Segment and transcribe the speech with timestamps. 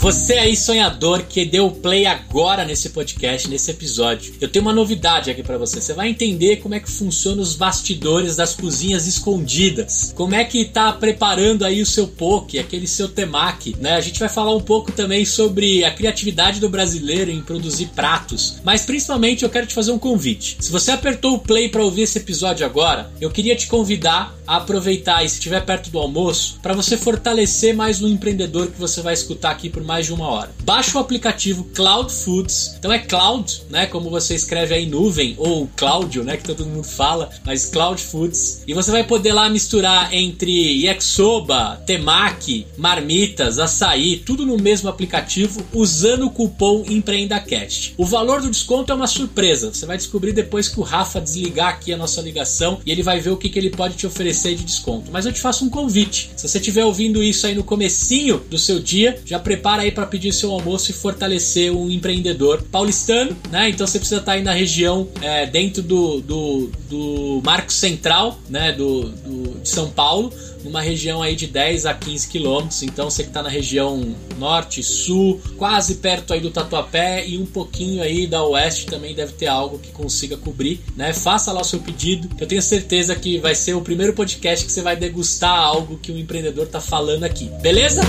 [0.00, 4.32] Você aí, sonhador, que deu play agora nesse podcast, nesse episódio.
[4.40, 5.78] Eu tenho uma novidade aqui para você.
[5.78, 10.10] Você vai entender como é que funciona os bastidores das cozinhas escondidas.
[10.16, 13.92] Como é que tá preparando aí o seu poke, aquele seu temaki, né?
[13.92, 18.54] A gente vai falar um pouco também sobre a criatividade do brasileiro em produzir pratos.
[18.64, 20.56] Mas principalmente eu quero te fazer um convite.
[20.60, 24.56] Se você apertou o play para ouvir esse episódio agora, eu queria te convidar a
[24.56, 29.02] aproveitar e se estiver perto do almoço, para você fortalecer mais um empreendedor que você
[29.02, 30.52] vai escutar aqui por mais de uma hora.
[30.62, 32.76] Baixe o aplicativo Cloud Foods.
[32.78, 33.86] Então é Cloud, né?
[33.86, 36.36] Como você escreve aí nuvem ou Cláudio, né?
[36.36, 38.62] Que todo mundo fala, mas Cloud Foods.
[38.68, 45.60] E você vai poder lá misturar entre yakisoba, temaki, marmitas, açaí, tudo no mesmo aplicativo
[45.72, 47.94] usando o cupom EmpreendaCast.
[47.98, 49.74] O valor do desconto é uma surpresa.
[49.74, 53.18] Você vai descobrir depois que o Rafa desligar aqui a nossa ligação e ele vai
[53.18, 55.10] ver o que, que ele pode te oferecer de desconto.
[55.10, 56.30] Mas eu te faço um convite.
[56.36, 60.06] Se você estiver ouvindo isso aí no comecinho do seu dia, já prepara aí para
[60.06, 63.68] pedir seu almoço e fortalecer um empreendedor paulistano, né?
[63.70, 68.38] Então você precisa estar tá aí na região é, dentro do, do, do Marco Central,
[68.48, 68.72] né?
[68.72, 70.32] Do, do, de São Paulo
[70.64, 72.82] numa região aí de 10 a 15 quilômetros.
[72.82, 77.46] Então você que está na região norte, sul, quase perto aí do Tatuapé e um
[77.46, 81.12] pouquinho aí da oeste também deve ter algo que consiga cobrir, né?
[81.12, 82.28] Faça lá o seu pedido.
[82.38, 86.12] Eu tenho certeza que vai ser o primeiro podcast que você vai degustar algo que
[86.12, 87.50] um empreendedor está falando aqui.
[87.60, 88.00] Beleza?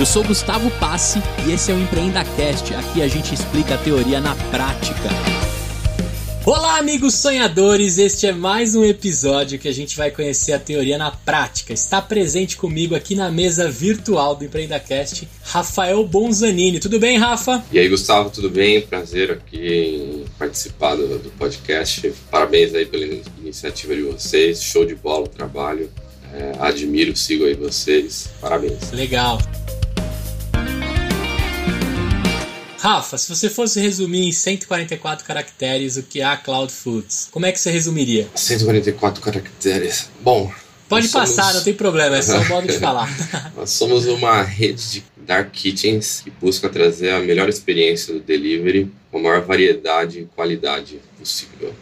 [0.00, 2.74] Eu sou Gustavo Passe e esse é o EmpreendaCast.
[2.74, 5.08] Aqui a gente explica a teoria na prática.
[6.44, 7.98] Olá, amigos sonhadores!
[7.98, 11.72] Este é mais um episódio que a gente vai conhecer a teoria na prática.
[11.72, 16.80] Está presente comigo aqui na mesa virtual do EmpreendaCast, Rafael Bonzanini.
[16.80, 17.62] Tudo bem, Rafa?
[17.70, 18.80] E aí, Gustavo, tudo bem?
[18.80, 22.12] Prazer aqui em participar do, do podcast.
[22.28, 23.04] Parabéns aí pela
[23.38, 24.60] iniciativa de vocês.
[24.60, 25.88] Show de bola o trabalho.
[26.34, 28.30] É, admiro, sigo aí vocês.
[28.40, 28.90] Parabéns.
[28.90, 29.38] Legal.
[32.82, 37.46] Rafa, se você fosse resumir em 144 caracteres o que é a Cloud Foods, como
[37.46, 38.28] é que você resumiria?
[38.34, 40.10] 144 caracteres.
[40.20, 40.52] Bom.
[40.88, 41.54] Pode passar, somos...
[41.58, 43.08] não tem problema, é só o modo de falar.
[43.56, 48.90] nós somos uma rede de dark kitchens que busca trazer a melhor experiência do delivery
[49.12, 51.72] com a maior variedade e qualidade possível.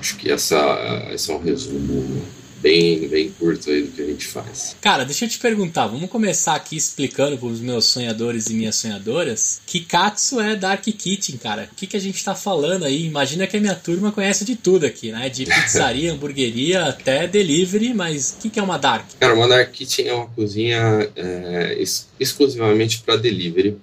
[0.00, 2.24] Acho que essa, esse é um resumo
[2.60, 4.76] bem, bem curto aí do que a gente faz.
[4.80, 8.76] Cara, deixa eu te perguntar, vamos começar aqui explicando para os meus sonhadores e minhas
[8.76, 11.68] sonhadoras que Katsu é Dark Kitchen, cara.
[11.72, 13.06] O que, que a gente está falando aí?
[13.06, 15.28] Imagina que a minha turma conhece de tudo aqui, né?
[15.28, 19.06] De pizzaria, hamburgueria até delivery, mas o que, que é uma Dark?
[19.18, 23.78] Cara, uma Dark Kitchen é uma cozinha é, ex exclusivamente para delivery.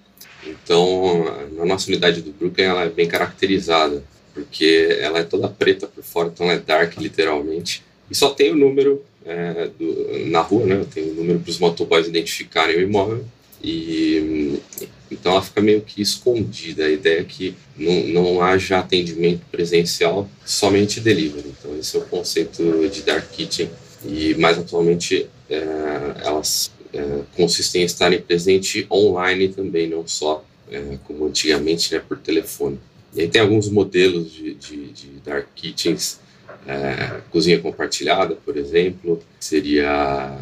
[0.45, 1.25] Então,
[1.57, 6.03] na nossa unidade do Brooklyn, ela é bem caracterizada, porque ela é toda preta por
[6.03, 10.65] fora, então ela é dark literalmente e só tem o número é, do, na rua,
[10.65, 10.85] né?
[10.93, 13.25] Tem o número para os motoboys identificarem o imóvel.
[13.61, 14.59] E
[15.09, 16.85] então ela fica meio que escondida.
[16.85, 21.53] A ideia é que não, não haja atendimento presencial, somente delivery.
[21.59, 23.69] Então esse é o conceito de dark kitchen.
[24.05, 25.63] E mais atualmente é,
[26.23, 32.17] elas é, consistem em estarem presentes online também, não só é, como antigamente, né, por
[32.17, 32.79] telefone.
[33.13, 36.19] E aí tem alguns modelos de, de, de dark kitchens
[36.65, 40.37] é, cozinha compartilhada, por exemplo, seria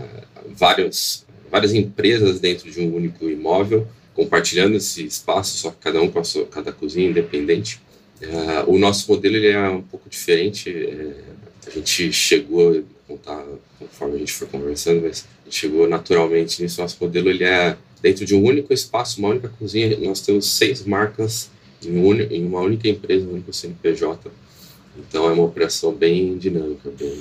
[0.56, 6.10] várias, várias empresas dentro de um único imóvel compartilhando esse espaço, só que cada um
[6.10, 7.82] com a sua, cada cozinha independente.
[8.22, 10.70] É, o nosso modelo ele é um pouco diferente.
[10.70, 11.14] É,
[11.68, 13.44] a gente chegou, contar
[13.78, 16.82] conforme a gente foi conversando, mas a gente chegou naturalmente nisso.
[16.82, 19.98] Nosso modelo ele é dentro de um único espaço, uma única cozinha.
[19.98, 21.52] Nós temos seis marcas
[21.84, 24.32] em uma única empresa, um único CNPJ
[24.98, 27.14] então é uma operação bem dinâmica, bem,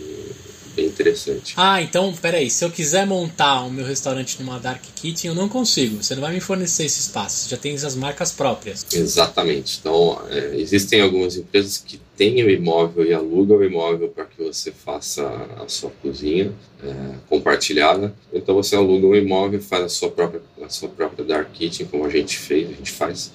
[0.74, 1.54] bem interessante.
[1.56, 5.48] Ah, então, peraí, se eu quiser montar o meu restaurante numa Dark Kitchen, eu não
[5.48, 6.02] consigo.
[6.02, 8.84] Você não vai me fornecer esse espaço, já tem as marcas próprias.
[8.92, 9.78] Exatamente.
[9.80, 14.42] Então, é, existem algumas empresas que têm o imóvel e alugam o imóvel para que
[14.42, 15.26] você faça
[15.58, 16.52] a sua cozinha
[16.82, 16.94] é,
[17.28, 18.14] compartilhada.
[18.32, 21.87] Então, você aluga um imóvel e faz a sua própria, a sua própria Dark Kitchen,
[21.87, 23.32] como a gente fez, a gente faz.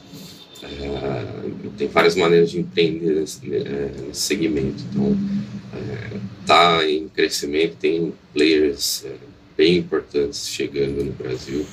[0.81, 4.83] É, tem várias maneiras de empreender nesse, é, nesse segmento.
[4.89, 5.17] Então,
[6.41, 9.13] está é, em crescimento, tem players é,
[9.57, 11.65] bem importantes chegando no Brasil.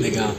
[0.00, 0.34] Legal.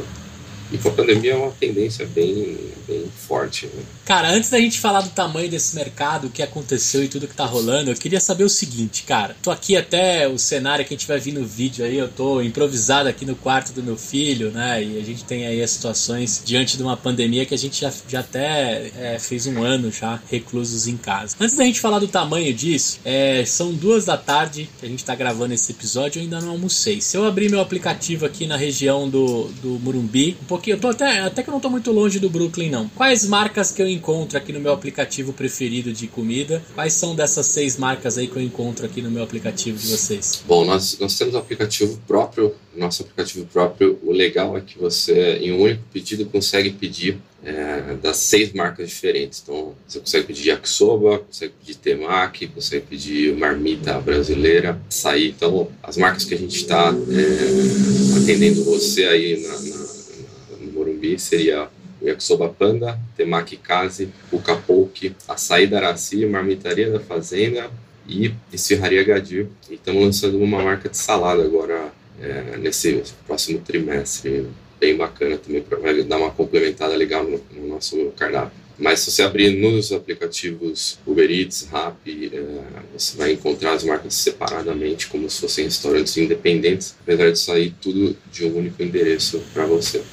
[0.72, 2.58] E com a pandemia é uma tendência bem,
[2.88, 3.68] bem forte.
[3.68, 3.84] Né?
[4.06, 7.34] Cara, antes da gente falar do tamanho desse mercado, o que aconteceu e tudo que
[7.34, 9.34] tá rolando, eu queria saber o seguinte, cara.
[9.42, 12.42] Tô aqui até o cenário que a gente vai vir no vídeo aí, eu tô
[12.42, 14.84] improvisado aqui no quarto do meu filho, né?
[14.84, 17.94] E a gente tem aí as situações diante de uma pandemia que a gente já,
[18.10, 21.38] já até é, fez um ano já reclusos em casa.
[21.40, 25.06] Antes da gente falar do tamanho disso, é, são duas da tarde que a gente
[25.06, 27.00] tá gravando esse episódio, eu ainda não almocei.
[27.00, 30.90] Se eu abrir meu aplicativo aqui na região do, do Murumbi, um pouquinho, eu tô
[30.90, 32.90] até, até que eu não tô muito longe do Brooklyn, não.
[32.90, 36.64] Quais marcas que eu encontro aqui no meu aplicativo preferido de comida?
[36.74, 40.44] Quais são dessas seis marcas aí que eu encontro aqui no meu aplicativo de vocês?
[40.48, 44.00] Bom, nós, nós temos um aplicativo próprio, nosso aplicativo próprio.
[44.04, 48.90] O legal é que você, em um único pedido, consegue pedir é, das seis marcas
[48.90, 49.42] diferentes.
[49.44, 55.30] Então, você consegue pedir yakisoba, consegue pedir temaki, consegue pedir marmita brasileira, açaí.
[55.30, 61.20] Então, as marcas que a gente está é, atendendo você aí na, na, no Morumbi
[61.20, 61.70] seria
[62.04, 67.72] Yakisoba Panda, Temaki Kazi, Puka Poke, Açaí da Araci, Marmitaria da Fazenda
[68.08, 69.48] e Esfirraria Gadir.
[69.70, 71.92] E estamos lançando uma marca de salada agora
[72.22, 74.48] é, nesse próximo trimestre,
[74.80, 78.64] bem bacana também, para dar uma complementada legal no, no, nosso cardápio.
[78.78, 82.44] Mas se você abrir nos aplicativos Uber Eats, Rappi, é,
[82.92, 88.18] você vai encontrar as marcas separadamente, como se fossem restaurantes independentes, apesar de sair tudo
[88.32, 90.04] de um único endereço para você.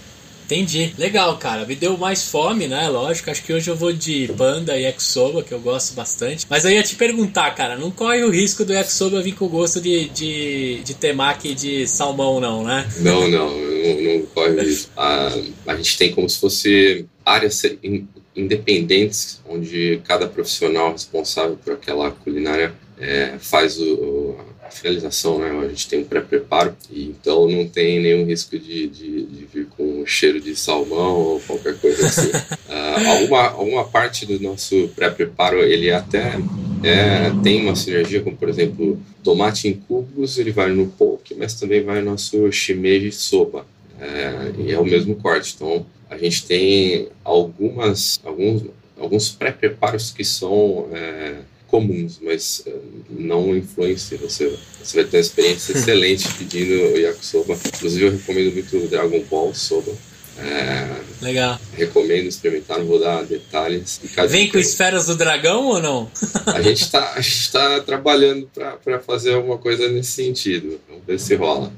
[0.51, 0.93] Entendi.
[0.99, 1.65] Legal, cara.
[1.65, 2.89] Me deu mais fome, né?
[2.89, 3.31] Lógico.
[3.31, 6.45] Acho que hoje eu vou de panda e yakisoba, que eu gosto bastante.
[6.51, 9.81] Mas eu ia te perguntar, cara, não corre o risco do yakisoba vir com gosto
[9.81, 12.91] de, de, de temaki de salmão, não, né?
[12.99, 13.49] Não, não.
[13.51, 14.87] Não, não corre.
[14.97, 15.33] A,
[15.69, 17.63] a gente tem como se fosse áreas
[18.35, 24.37] independentes, onde cada profissional responsável por aquela culinária é, faz o
[24.71, 25.51] finalização, né?
[25.51, 29.67] A gente tem um pré-preparo, e então não tem nenhum risco de, de, de, vir
[29.77, 32.29] com cheiro de salmão ou qualquer coisa assim.
[32.31, 36.39] uh, alguma, alguma parte do nosso pré-preparo, ele até
[36.83, 41.55] é, tem uma sinergia, como por exemplo, tomate em cubos, ele vai no poke, mas
[41.55, 43.67] também vai no nosso shimeji soba,
[44.01, 45.55] é, e é o mesmo corte.
[45.57, 48.63] Então, a gente tem algumas, alguns,
[48.99, 50.89] alguns pré-preparos que são...
[50.93, 51.35] É,
[51.71, 54.19] comuns, mas uh, não influencia.
[54.19, 57.57] Você, você vai ter uma experiência excelente pedindo o yakisoba.
[57.75, 59.93] Inclusive, eu recomendo muito o Dragon Ball Soba.
[60.39, 60.89] É,
[61.21, 61.61] Legal.
[61.75, 64.01] Recomendo experimentar, não vou dar detalhes.
[64.29, 66.11] Vem com esferas do dragão ou não?
[66.47, 67.17] a gente está
[67.53, 68.49] tá trabalhando
[68.83, 70.81] para fazer alguma coisa nesse sentido.
[70.89, 71.71] Vamos ver se rola.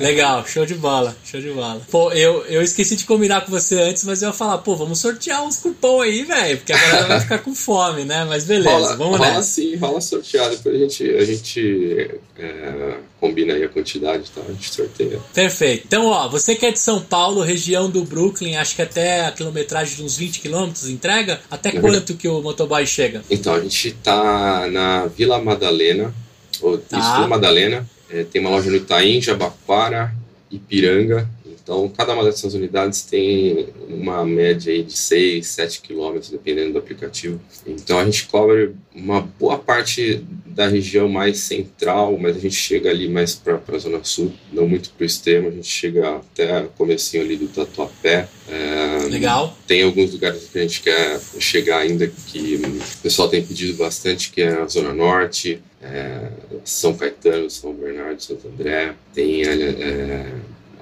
[0.00, 1.80] Legal, show de bola, show de bola.
[1.90, 4.98] Pô, eu, eu esqueci de combinar com você antes, mas eu ia falar, pô, vamos
[4.98, 8.24] sortear uns cupom aí, velho, porque agora vai ficar com fome, né?
[8.24, 9.42] Mas beleza, rola, vamos rola nessa.
[9.42, 14.40] sim, rola sorteado, depois a gente, a gente é, combina aí a quantidade tá?
[14.48, 15.20] a gente sorteia.
[15.34, 15.84] Perfeito.
[15.86, 19.32] Então, ó, você que é de São Paulo, região do Brooklyn, acho que até a
[19.32, 21.40] quilometragem de uns 20 quilômetros, entrega?
[21.50, 21.80] Até uhum.
[21.82, 23.22] quanto que o motoboy chega?
[23.30, 26.14] Então, a gente tá na Vila Madalena,
[26.62, 27.16] ou tá.
[27.16, 30.12] Vila Madalena, é, tem uma loja no Itaim, Jabaquara,
[30.50, 31.28] Ipiranga.
[31.70, 36.80] Então, cada uma dessas unidades tem uma média aí de 6, 7 quilômetros, dependendo do
[36.80, 37.40] aplicativo.
[37.64, 42.90] Então, a gente cobre uma boa parte da região mais central, mas a gente chega
[42.90, 46.62] ali mais para a Zona Sul, não muito para o extremo, a gente chega até
[46.62, 48.28] o comecinho ali do Tatuapé.
[48.48, 49.56] É, Legal.
[49.64, 54.32] Tem alguns lugares que a gente quer chegar ainda que o pessoal tem pedido bastante,
[54.32, 56.32] que é a Zona Norte, é,
[56.64, 60.26] São Caetano, São Bernardo, Santo André, tem é,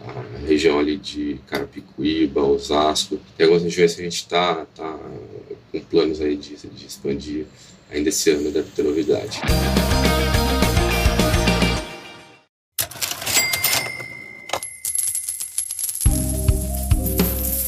[0.07, 4.99] a região ali de Carapicuíba, Osasco, tem algumas regiões que a gente está tá
[5.73, 7.47] com planos aí de, de expandir
[7.91, 9.41] ainda esse ano, deve ter novidade.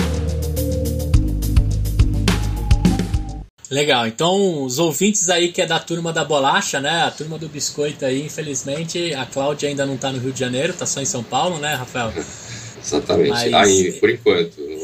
[3.70, 7.04] Legal, então os ouvintes aí que é da turma da bolacha, né?
[7.04, 10.74] A turma do biscoito aí, infelizmente, a Cláudia ainda não tá no Rio de Janeiro,
[10.74, 12.12] tá só em São Paulo, né, Rafael?
[12.84, 13.30] Exatamente.
[13.30, 13.54] Mas...
[13.54, 14.79] Aí, por enquanto.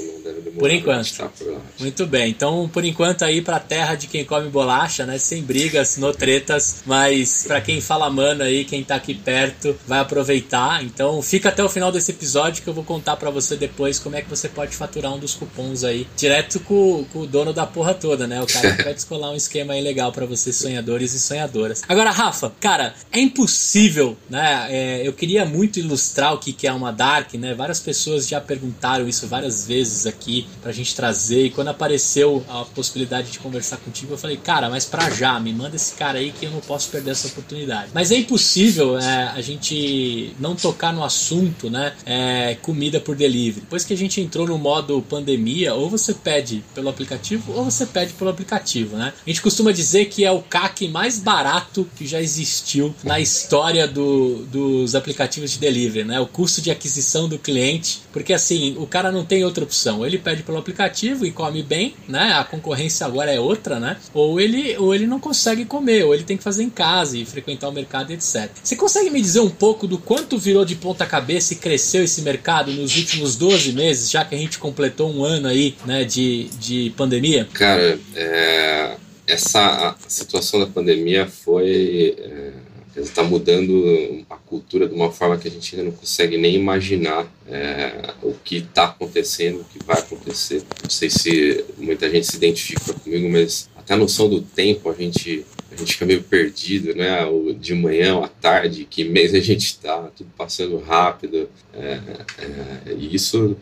[0.57, 1.29] Por enquanto.
[1.37, 2.29] Por Muito bem.
[2.29, 5.17] Então, por enquanto aí pra terra de quem come bolacha, né?
[5.17, 9.99] Sem brigas, no tretas, mas para quem fala mano aí, quem tá aqui perto, vai
[9.99, 10.83] aproveitar.
[10.83, 14.15] Então, fica até o final desse episódio que eu vou contar para você depois como
[14.15, 17.65] é que você pode faturar um dos cupons aí, direto com, com o dono da
[17.65, 18.41] porra toda, né?
[18.41, 21.83] O cara que vai descolar um esquema aí legal para vocês sonhadores e sonhadoras.
[21.87, 24.67] Agora, Rafa, cara, é impossível, né?
[24.69, 27.53] É, eu queria muito ilustrar o que, que é uma Dark, né?
[27.53, 31.45] Várias pessoas já perguntaram isso várias vezes aqui pra gente trazer.
[31.45, 35.53] E quando apareceu a possibilidade de conversar contigo, eu falei, cara, mas pra já, me
[35.53, 37.91] manda esse cara aí que eu não posso perder essa oportunidade.
[37.93, 41.93] Mas é impossível é, a gente não tocar no assunto, né?
[42.05, 43.61] É, comida por delivery.
[43.61, 47.85] Depois que a gente entrou no modo pandemia, ou você pede pelo aplicativo ou você
[47.85, 49.13] pede pelo aplicativo, né?
[49.25, 53.87] A gente costuma dizer que é o CAC mais barato que já existiu na história
[53.87, 56.19] do, dos aplicativos de delivery, né?
[56.19, 60.05] O custo de aquisição do cliente porque assim, o cara não tem outra opção.
[60.05, 62.33] Ele pede pelo aplicativo e come bem, né?
[62.33, 63.97] A concorrência agora é outra, né?
[64.13, 67.25] Ou ele, ou ele não consegue comer, ou ele tem que fazer em casa e
[67.25, 68.49] frequentar o mercado, etc.
[68.63, 72.21] Você consegue me dizer um pouco do quanto virou de ponta cabeça e cresceu esse
[72.21, 76.49] mercado nos últimos 12 meses, já que a gente completou um ano aí, né, de,
[76.59, 77.47] de pandemia?
[77.53, 78.95] Cara, é,
[79.27, 82.15] essa situação da pandemia foi.
[82.17, 82.64] É
[82.95, 87.27] está mudando a cultura de uma forma que a gente ainda não consegue nem imaginar
[87.47, 90.63] é, o que está acontecendo, o que vai acontecer.
[90.81, 94.93] Não sei se muita gente se identifica comigo, mas até a noção do tempo a
[94.93, 97.25] gente a gente fica meio perdido, né?
[97.25, 101.49] O de manhã, à tarde, que mês a gente está, tudo passando rápido.
[101.73, 101.99] É,
[102.37, 103.57] é, e isso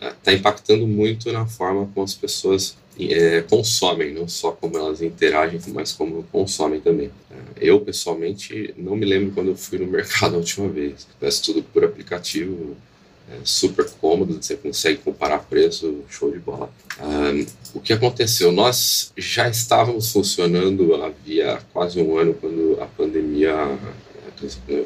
[0.00, 5.60] está impactando muito na forma como as pessoas é, consomem, não só como elas interagem,
[5.68, 7.10] mas como consomem também.
[7.30, 11.06] É, eu, pessoalmente, não me lembro quando eu fui no mercado a última vez.
[11.18, 12.76] Peço tudo por aplicativo,
[13.30, 16.70] é super cômodo, você consegue comparar preço, show de bola.
[17.00, 18.52] Um, o que aconteceu?
[18.52, 23.78] Nós já estávamos funcionando havia quase um ano quando a pandemia,
[24.68, 24.84] é,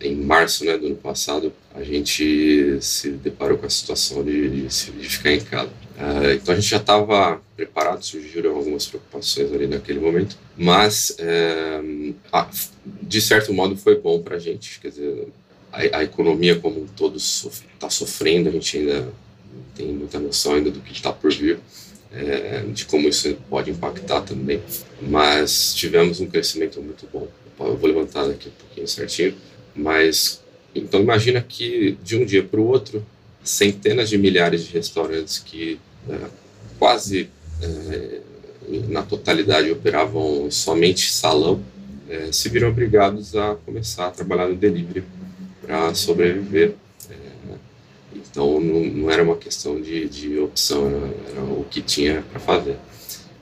[0.00, 4.66] em março né, do ano passado, a gente se deparou com a situação de, de,
[4.66, 5.85] de ficar em casa.
[5.96, 12.14] Uh, então a gente já estava preparado, surgiram algumas preocupações ali naquele momento, mas uh,
[13.02, 15.28] de certo modo foi bom para a gente, quer dizer,
[15.72, 20.54] a, a, economia como um todo está sofrendo, a gente ainda não tem muita noção
[20.54, 21.58] ainda do que está por vir,
[22.12, 24.62] é, de como isso pode impactar também,
[25.00, 27.26] mas tivemos um crescimento muito bom.
[27.58, 29.34] Eu vou levantar daqui um pouquinho certinho,
[29.74, 30.42] mas
[30.74, 33.04] então imagina que de um dia para o outro
[33.46, 36.18] centenas de milhares de restaurantes que é,
[36.78, 37.30] quase
[37.62, 38.20] é,
[38.88, 41.62] na totalidade operavam somente salão,
[42.08, 45.04] é, se viram obrigados a começar a trabalhar no delivery
[45.62, 46.74] para sobreviver.
[47.08, 47.14] É,
[48.14, 52.40] então não, não, era uma questão de, de opção, era, era, o que tinha para
[52.40, 52.76] fazer.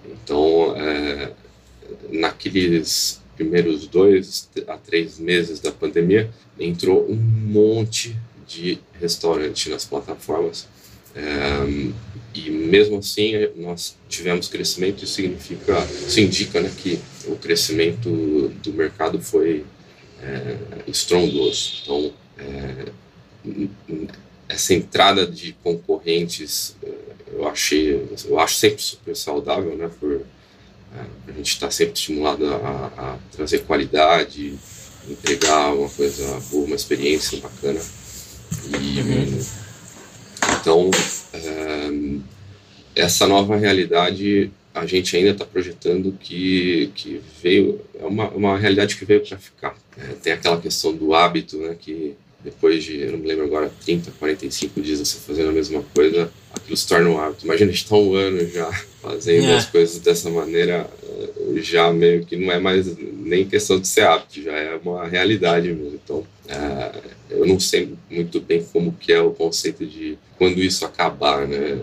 [0.06, 1.32] Então, é,
[2.10, 10.66] naqueles primeiros dois a três meses da pandemia, entrou um monte de restaurante nas plataformas.
[11.14, 11.92] É,
[12.34, 18.72] e mesmo assim nós tivemos crescimento isso significa isso indica né, que o crescimento do
[18.72, 19.64] mercado foi
[20.20, 20.56] é,
[20.88, 22.86] estrondoso então é,
[24.48, 26.90] essa entrada de concorrentes é,
[27.32, 30.22] eu achei eu acho sempre super saudável né por
[30.96, 34.58] é, a gente está sempre estimulado a, a, trazer qualidade
[35.08, 37.80] entregar uma coisa boa uma experiência bacana
[38.68, 39.40] e, uhum.
[40.60, 40.90] Então,
[41.32, 41.90] é,
[42.94, 48.96] essa nova realidade a gente ainda está projetando que, que veio, é uma, uma realidade
[48.96, 49.76] que veio para ficar.
[49.96, 53.72] É, tem aquela questão do hábito, né, que depois de, eu não me lembro agora,
[53.84, 57.46] 30, 45 dias você fazendo a mesma coisa, aquilo se torna um hábito.
[57.46, 58.70] Imagina, a gente está um ano já
[59.00, 59.56] fazendo é.
[59.56, 64.02] as coisas dessa maneira, eh, já meio que não é mais nem questão de ser
[64.02, 65.98] hábito, já é uma realidade mesmo.
[66.04, 66.92] Então, é,
[67.30, 71.78] eu não sei muito bem como que é o conceito de quando isso acabar, né?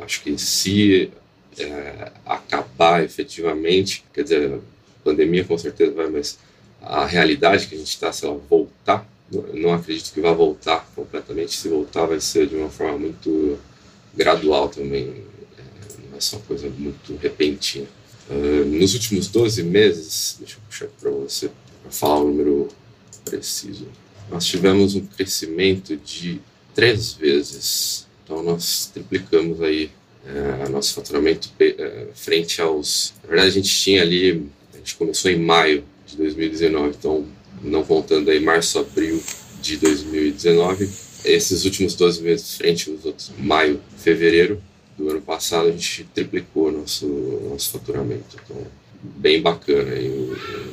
[0.00, 1.10] Acho que se
[1.58, 4.58] é, acabar efetivamente, quer dizer,
[5.04, 6.38] pandemia com certeza vai, mas
[6.80, 9.06] a realidade que a gente está, se ela voltar,
[9.54, 11.56] não acredito que vai voltar completamente.
[11.56, 13.58] Se voltar, vai ser de uma forma muito
[14.14, 15.24] gradual também,
[15.56, 17.86] é, não é só coisa muito repentina.
[18.30, 21.50] Uh, nos últimos 12 meses, deixa eu puxar para você
[21.82, 22.68] para falar o número
[23.24, 23.86] preciso,
[24.30, 26.40] nós tivemos um crescimento de
[26.74, 28.06] três vezes.
[28.24, 29.90] Então nós triplicamos aí
[30.24, 33.12] É, nosso faturamento é, frente aos.
[33.24, 34.46] Na verdade, a gente tinha ali.
[34.72, 37.26] A gente começou em maio de 2019, então,
[37.60, 39.20] não contando aí março, abril
[39.60, 40.88] de 2019,
[41.24, 44.62] esses últimos 12 meses frente aos outros, maio, fevereiro
[44.96, 47.06] do ano passado, a gente triplicou nosso,
[47.50, 48.36] nosso faturamento.
[48.44, 48.66] Então,
[49.02, 49.90] bem bacana.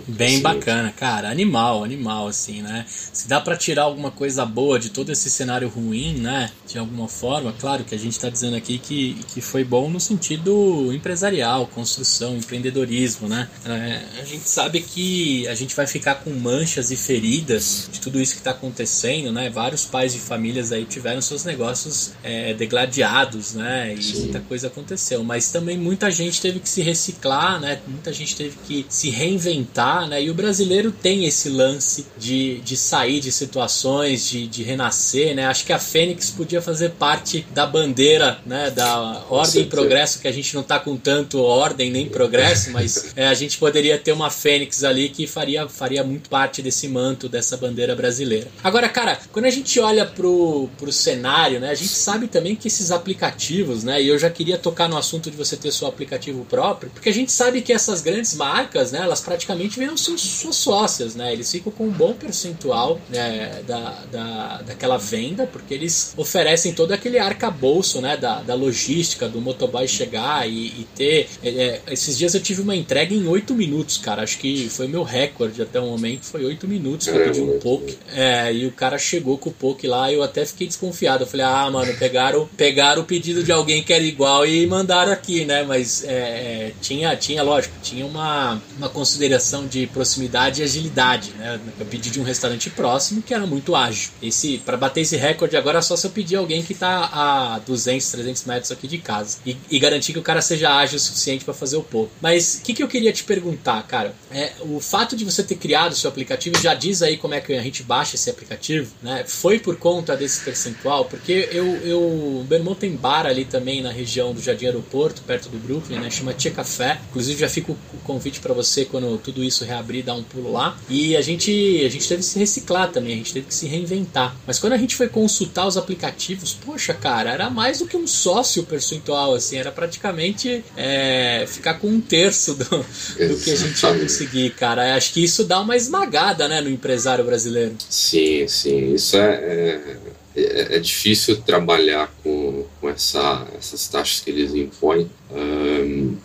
[0.07, 1.29] Bem assim, bacana, cara.
[1.29, 2.85] Animal, animal, assim, né?
[2.87, 6.51] Se dá para tirar alguma coisa boa de todo esse cenário ruim, né?
[6.67, 9.99] De alguma forma, claro que a gente está dizendo aqui que, que foi bom no
[9.99, 13.47] sentido empresarial, construção, empreendedorismo, né?
[13.65, 18.19] É, a gente sabe que a gente vai ficar com manchas e feridas de tudo
[18.19, 19.49] isso que está acontecendo, né?
[19.49, 23.93] Vários pais de famílias aí tiveram seus negócios é, degladiados, né?
[23.93, 24.19] E Sim.
[24.21, 25.23] muita coisa aconteceu.
[25.23, 27.79] Mas também muita gente teve que se reciclar, né?
[27.87, 30.21] Muita gente teve que se reinventar, né?
[30.21, 35.45] E o brasileiro tem esse lance de, de sair de situações, de, de renascer, né?
[35.45, 38.69] Acho que a Fênix podia fazer parte da bandeira, né?
[38.69, 43.13] Da ordem e progresso, que a gente não tá com tanto ordem nem progresso, mas
[43.15, 47.29] é, a gente poderia ter uma Fênix ali que faria, faria muito parte desse manto,
[47.29, 48.47] dessa bandeira brasileira.
[48.63, 51.69] Agora, cara, quando a gente olha pro, pro cenário, né?
[51.69, 54.01] A gente sabe também que esses aplicativos, né?
[54.01, 57.13] E eu já queria tocar no assunto de você ter seu aplicativo próprio, porque a
[57.13, 61.31] gente sabe que essas grandes marcas, né, elas praticamente viram suas, suas sócias, né?
[61.31, 66.91] Eles ficam com um bom percentual né, da, da, daquela venda, porque eles oferecem todo
[66.91, 71.29] aquele arcabouço, né, da, da logística, do motoboy chegar e, e ter...
[71.43, 74.23] É, é esses dias eu tive uma entrega em 8 minutos, cara.
[74.23, 77.59] Acho que foi meu recorde até o momento, foi 8 minutos que eu pedi um
[77.59, 77.97] poke.
[78.13, 81.23] É, e o cara chegou com o poke lá eu até fiquei desconfiado.
[81.23, 85.11] Eu falei, ah, mano, pegaram, pegaram o pedido de alguém que era igual e mandaram
[85.11, 85.63] aqui, né?
[85.63, 91.31] Mas é, é tinha, tinha, lógico, tinha uma, uma consideração de proximidade e agilidade.
[91.37, 91.59] Né?
[91.79, 94.11] Eu pedi de um restaurante próximo que era muito ágil.
[94.21, 97.59] Esse Para bater esse recorde agora é só se eu pedir alguém que está a
[97.59, 100.99] 200, 300 metros aqui de casa e, e garantir que o cara seja ágil o
[100.99, 102.11] suficiente para fazer o pouco.
[102.21, 104.13] Mas o que, que eu queria te perguntar, cara?
[104.31, 107.41] É, o fato de você ter criado o seu aplicativo já diz aí como é
[107.41, 109.23] que a gente baixa esse aplicativo, né?
[109.27, 111.05] Foi por conta desse percentual?
[111.05, 115.21] Porque eu, eu, o meu irmão tem bar ali também na região do Jardim Aeroporto,
[115.23, 116.09] perto do Brooklyn, né?
[116.09, 116.99] Chama Tia Café.
[117.09, 120.77] Inclusive já fico o convite para você quando tudo isso reabrir, dar um pulo lá.
[120.89, 121.51] E a gente,
[121.85, 124.35] a gente teve que se reciclar também, a gente teve que se reinventar.
[124.45, 128.07] Mas quando a gente foi consultar os aplicativos, poxa, cara, era mais do que um
[128.07, 133.83] sócio percentual, assim, era praticamente é, ficar com um terço do, do que a gente
[133.83, 134.95] ia conseguir, cara.
[134.95, 137.75] Acho que isso dá uma esmagada, né, no empresário brasileiro.
[137.89, 139.97] Sim, sim, isso é, é
[140.35, 145.09] é, é, difícil trabalhar com, com essa, essas taxas que eles impõem.
[145.31, 146.15] Um,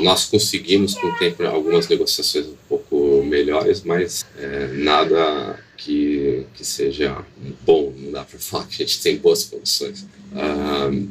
[0.00, 6.64] nós conseguimos com o tempo algumas negociações um pouco melhores, mas é, nada que, que
[6.64, 7.24] seja
[7.64, 10.06] bom, não dá para falar que a gente tem boas condições.
[10.32, 11.08] Um,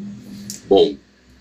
[0.68, 0.96] bom,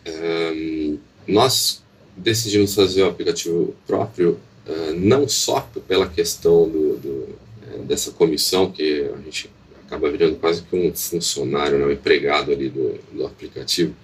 [0.07, 1.83] um, nós
[2.17, 7.29] decidimos fazer o aplicativo próprio uh, não só pela questão do, do,
[7.73, 9.51] é, dessa comissão, que a gente
[9.87, 13.95] acaba virando quase que um funcionário, né, um empregado ali do, do aplicativo,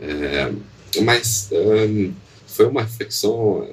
[0.00, 0.52] é,
[1.02, 2.12] mas um,
[2.52, 3.68] foi uma reflexão,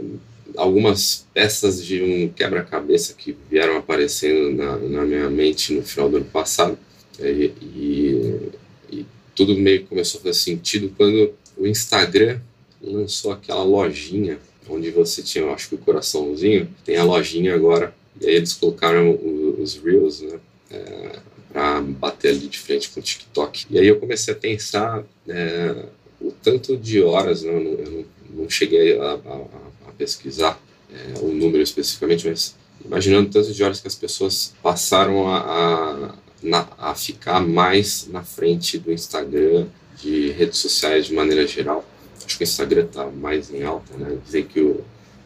[0.55, 6.17] algumas peças de um quebra-cabeça que vieram aparecendo na, na, minha mente no final do
[6.17, 6.77] ano passado.
[7.19, 8.49] E, e,
[8.91, 12.39] e tudo meio que começou a fazer sentido quando o Instagram
[12.81, 14.39] lançou aquela lojinha
[14.69, 17.93] onde você tinha, eu acho que o coraçãozinho, tem a lojinha agora.
[18.21, 19.17] E aí eles colocaram
[19.59, 20.39] os Reels, né?
[20.71, 21.19] É,
[21.51, 23.65] para bater ali de frente com o TikTok.
[23.71, 25.85] E aí eu comecei a pensar é,
[26.21, 28.05] o tanto de horas, né, eu, não, eu não
[28.41, 29.45] não cheguei a, a,
[29.87, 30.59] a pesquisar
[30.91, 36.15] é, o número especificamente, mas imaginando tantas de horas que as pessoas passaram a,
[36.51, 39.67] a, a ficar mais na frente do Instagram,
[40.01, 41.85] de redes sociais de maneira geral.
[42.25, 44.17] Acho que o Instagram está mais em alta, né?
[44.23, 44.83] Dizem que o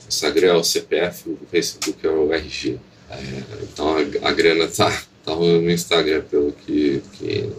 [0.08, 2.80] Instagram é o CPF, o Facebook é o RG.
[3.10, 3.17] É,
[3.63, 4.89] então a, a grana está
[5.23, 7.49] tá no Instagram, pelo que, que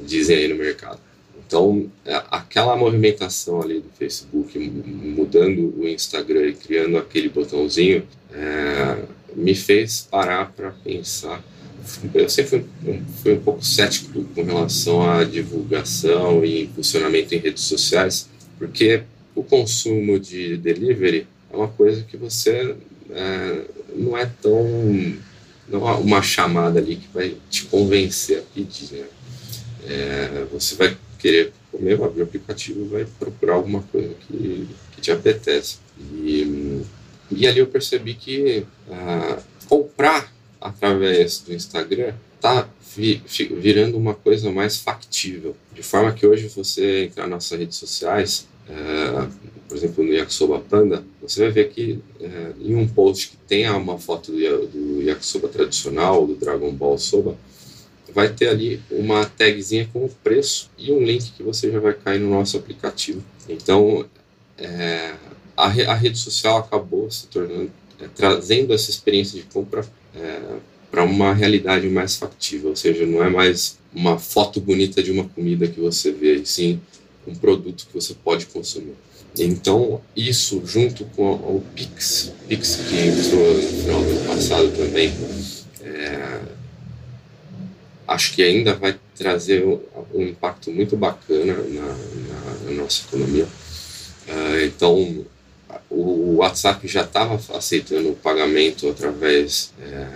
[0.00, 1.00] dizem aí no mercado.
[1.46, 9.04] Então, é, aquela movimentação ali do Facebook, mudando o Instagram e criando aquele botãozinho, é,
[9.34, 11.42] me fez parar para pensar.
[12.12, 17.62] Eu sempre fui, fui, um pouco cético com relação à divulgação e impulsionamento em redes
[17.62, 18.28] sociais,
[18.58, 19.04] porque
[19.34, 22.74] o consumo de delivery é uma coisa que você
[23.10, 23.60] é,
[23.94, 24.64] não é tão.
[25.68, 28.96] não há uma chamada ali que vai te convencer a pedir.
[28.96, 29.04] Né?
[29.88, 34.68] É, você vai querer comer, vai abrir o aplicativo e vai procurar alguma coisa que,
[34.92, 35.78] que te apetece.
[36.12, 36.82] E,
[37.30, 43.22] e ali eu percebi que ah, comprar através do Instagram está vi,
[43.60, 45.56] virando uma coisa mais factível.
[45.72, 49.28] De forma que hoje você entrar nas nossas redes sociais, é,
[49.68, 53.76] por exemplo, no Yakisoba Panda, você vai ver que é, em um post que tenha
[53.76, 57.36] uma foto do, do Yakisoba tradicional, do Dragon Ball Soba,
[58.16, 61.92] vai ter ali uma tagzinha com o preço e um link que você já vai
[61.92, 63.22] cair no nosso aplicativo.
[63.46, 64.06] Então,
[64.56, 65.12] é,
[65.54, 70.40] a, a, rede social acabou se tornando, é, trazendo essa experiência de compra é,
[70.90, 75.28] para uma realidade mais factível, ou seja, não é mais uma foto bonita de uma
[75.28, 76.80] comida que você vê, e sim
[77.26, 78.94] um produto que você pode consumir.
[79.38, 85.12] Então, isso junto com o Pix, Pix que entrou no final do ano passado também,
[85.82, 86.55] é,
[88.06, 93.44] acho que ainda vai trazer um impacto muito bacana na, na, na nossa economia.
[94.28, 95.24] Uh, então,
[95.90, 100.08] o WhatsApp já estava aceitando o pagamento através é,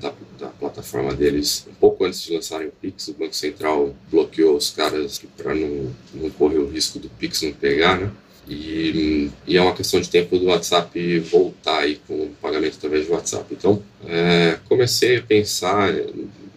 [0.00, 3.08] da, da, plataforma deles um pouco antes de lançarem o Pix.
[3.08, 7.52] O Banco Central bloqueou os caras para não, não correr o risco do Pix não
[7.52, 8.10] pegar, né?
[8.48, 13.06] E, e, é uma questão de tempo do WhatsApp voltar aí com o pagamento através
[13.06, 13.46] do WhatsApp.
[13.52, 15.94] Então, é, comecei a pensar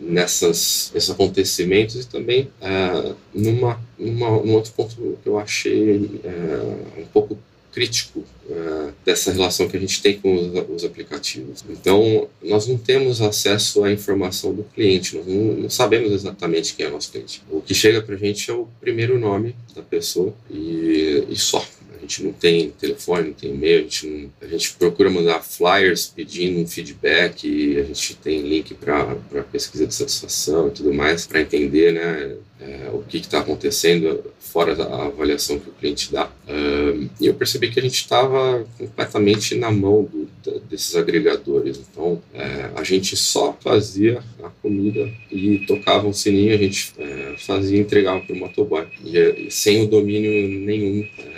[0.03, 7.01] nessas, nesses acontecimentos e também é, numa, numa, num outro ponto que eu achei é,
[7.01, 7.37] um pouco
[7.71, 11.65] crítico é, dessa relação que a gente tem com os, os, aplicativos.
[11.67, 16.85] Então, nós não temos acesso à informação do cliente, nós não, não sabemos exatamente quem
[16.85, 17.41] é nosso cliente.
[17.49, 21.65] O que chega para a gente é o primeiro nome da pessoa e, e só
[22.03, 26.05] gente não tem telefone, não tem e-mail, a gente, não, a gente procura mandar flyers
[26.07, 29.15] pedindo um feedback a gente tem link para
[29.51, 34.75] pesquisa de satisfação e tudo mais para entender né, é, o que está acontecendo fora
[34.75, 36.27] da avaliação que o cliente dá.
[36.47, 41.79] Uh, e eu percebi que a gente estava completamente na mão do, da, desses agregadores.
[41.79, 47.33] Então, é, a gente só fazia a comida e tocava um sininho, a gente é,
[47.37, 48.85] fazia entregava para o motoboy.
[49.03, 51.32] E, sem o domínio nenhum é,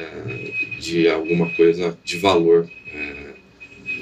[0.85, 3.25] de alguma coisa de valor é,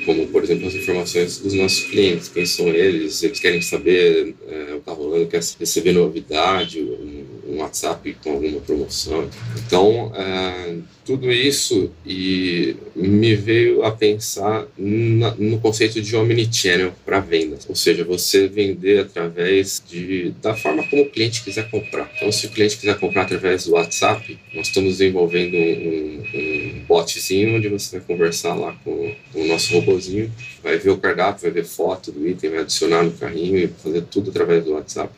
[0.06, 4.64] como por exemplo as informações dos nossos clientes, quem são eles, eles querem saber é,
[4.64, 9.30] o que está rolando, quer receber novidade, um, um WhatsApp com alguma promoção.
[9.66, 17.20] Então, é, tudo isso e me veio a pensar na, no conceito de omnichannel para
[17.20, 22.12] vendas, ou seja, você vender através de da forma como o cliente quiser comprar.
[22.16, 26.63] Então, se o cliente quiser comprar através do WhatsApp, nós estamos desenvolvendo um, um
[26.94, 31.52] botzinho onde você vai conversar lá com, o nosso robozinho, vai ver o cardápio, vai
[31.52, 35.12] ver foto do item, vai adicionar no carrinho e fazer tudo através do WhatsApp.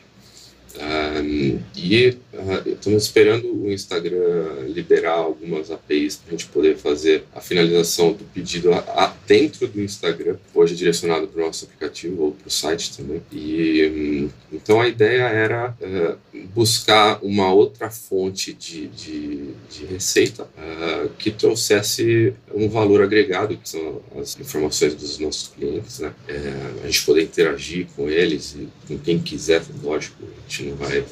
[1.74, 7.40] E uh, estamos esperando o Instagram liberar algumas APIs para a gente poder fazer a
[7.40, 12.22] finalização do pedido a, a, dentro do Instagram, hoje é direcionado para o nosso aplicativo
[12.22, 13.22] ou para o site também.
[13.32, 20.44] E um, então a ideia era uh, buscar uma outra fonte de, de, de receita
[20.44, 26.12] uh, que trouxesse um valor agregado, que são as informações dos nossos clientes, né?
[26.28, 30.76] É, a gente poder interagir com eles e com quem quiser, lógico, a gente não
[30.76, 31.04] vai é,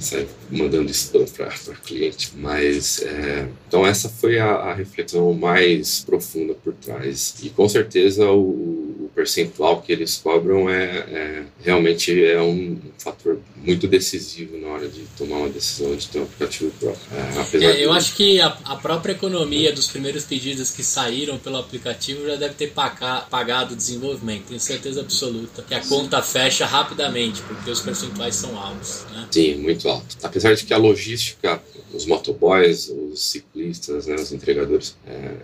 [0.00, 1.50] sair mandando spam para
[1.84, 2.32] cliente.
[2.36, 7.34] Mas, é, então essa foi a, a, reflexão mais profunda por trás.
[7.42, 13.38] E com certeza o, o percentual que eles cobram é, é realmente é um fator
[13.56, 17.02] muito decisivo na hora de tomar uma decisão de ter um aplicativo próprio.
[17.12, 17.98] É, é, eu de...
[17.98, 22.54] acho que a, a, própria economia dos primeiros pedidos que saíram pelo aplicativo já deve
[22.54, 25.62] ter paga, pagado o desenvolvimento, tenho certeza absoluta.
[25.62, 29.04] Que a conta fecha rapidamente, porque os percentuais são altos.
[29.12, 29.26] Né?
[29.30, 30.16] Sim, muito alto.
[30.22, 31.60] Apesar de que a logística,
[31.92, 35.34] os motoboys, os ciclistas, né, os entregadores, é,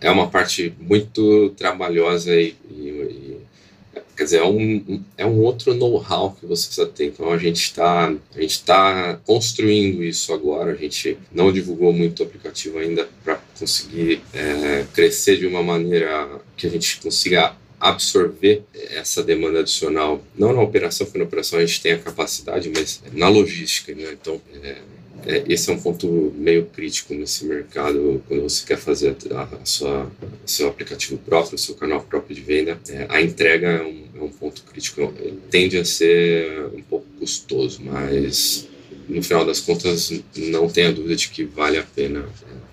[0.00, 3.40] é uma parte muito trabalhosa e, e, e
[4.16, 7.06] quer dizer, é um, é um outro know-how que você precisa ter.
[7.06, 10.72] Então a gente está a gente está construindo isso agora.
[10.72, 16.40] A gente não divulgou muito o aplicativo ainda para conseguir é, crescer de uma maneira
[16.56, 21.66] que a gente consiga absorver essa demanda adicional, não na operação, porque na operação a
[21.66, 23.92] gente tem a capacidade, mas na logística.
[23.92, 24.12] Né?
[24.12, 24.76] Então, é,
[25.26, 29.64] é, esse é um ponto meio crítico nesse mercado quando você quer fazer a, a
[29.64, 30.08] sua
[30.46, 32.78] seu aplicativo próprio, seu canal próprio de venda.
[32.88, 35.12] É, a entrega é um, é um ponto crítico.
[35.50, 38.68] Tende a ser um pouco custoso, mas
[39.08, 42.28] no final das contas não tenha dúvida de que vale a pena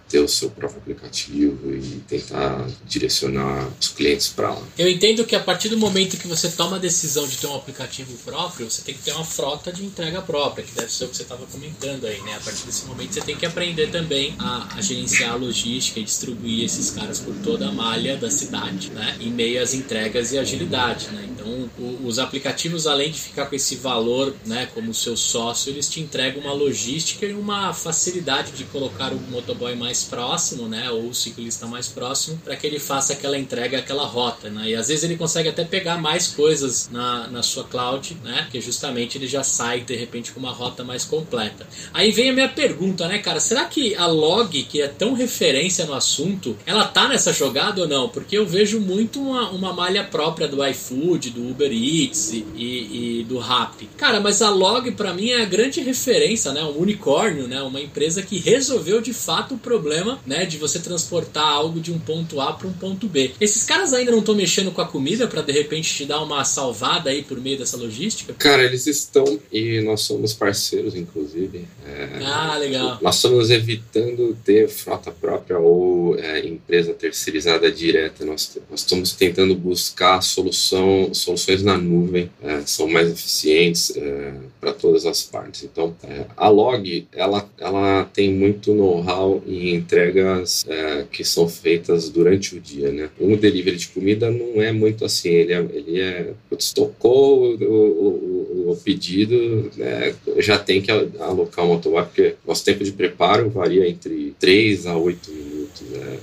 [0.09, 4.63] ter o seu próprio aplicativo e tentar direcionar os clientes para lá.
[4.77, 7.55] Eu entendo que a partir do momento que você toma a decisão de ter um
[7.55, 11.09] aplicativo próprio, você tem que ter uma frota de entrega própria, que deve ser o
[11.09, 12.35] que você estava comentando aí, né?
[12.35, 16.03] A partir desse momento você tem que aprender também a, a gerenciar a logística e
[16.03, 19.17] distribuir esses caras por toda a malha da cidade, né?
[19.19, 21.29] Em meio às entregas e agilidade, né?
[21.29, 25.87] Então, o, os aplicativos, além de ficar com esse valor, né, como seu sócio, eles
[25.89, 31.09] te entregam uma logística e uma facilidade de colocar o motoboy mais próximo, né, ou
[31.09, 34.69] o ciclista mais próximo, para que ele faça aquela entrega, aquela rota, né?
[34.69, 38.43] E às vezes ele consegue até pegar mais coisas na, na sua cloud, né?
[38.43, 41.67] Porque justamente ele já sai de repente com uma rota mais completa.
[41.93, 43.39] Aí vem a minha pergunta, né, cara?
[43.39, 47.87] Será que a log, que é tão referência no assunto, ela tá nessa jogada ou
[47.87, 48.09] não?
[48.09, 53.19] Porque eu vejo muito uma, uma malha própria do iFood, do Uber Eats e, e,
[53.19, 53.89] e do Rappi.
[53.97, 56.63] Cara, mas a log para mim é a grande referência, né?
[56.63, 57.61] Um unicórnio, né?
[57.61, 59.88] Uma empresa que resolveu de fato o problema,
[60.25, 60.45] né?
[60.45, 63.31] De você transportar algo de um ponto A para um ponto B.
[63.39, 66.43] Esses caras ainda não estão mexendo com a comida para de repente te dar uma
[66.43, 68.33] salvada aí por meio dessa logística?
[68.33, 71.65] Cara, eles estão e nós somos parceiros, inclusive.
[71.85, 72.97] É, ah, legal.
[73.01, 78.25] Nós estamos evitando ter frota própria ou é, empresa terceirizada direta.
[78.25, 84.73] Nós, nós estamos tentando buscar solução, soluções na nuvem, é, são mais eficientes é, para
[84.73, 85.63] todas as partes.
[85.63, 92.09] Então, é, a log ela, ela tem muito know-how em entregas é, que são feitas
[92.09, 93.09] durante o dia, né?
[93.19, 97.63] Um delivery de comida não é muito assim, ele é, ele é putz, tocou o,
[97.63, 103.49] o, o, pedido, né, já tem que alocar o motoboy, porque nosso tempo de preparo
[103.49, 105.81] varia entre 3 a 8 minutos.
[105.81, 106.17] Né?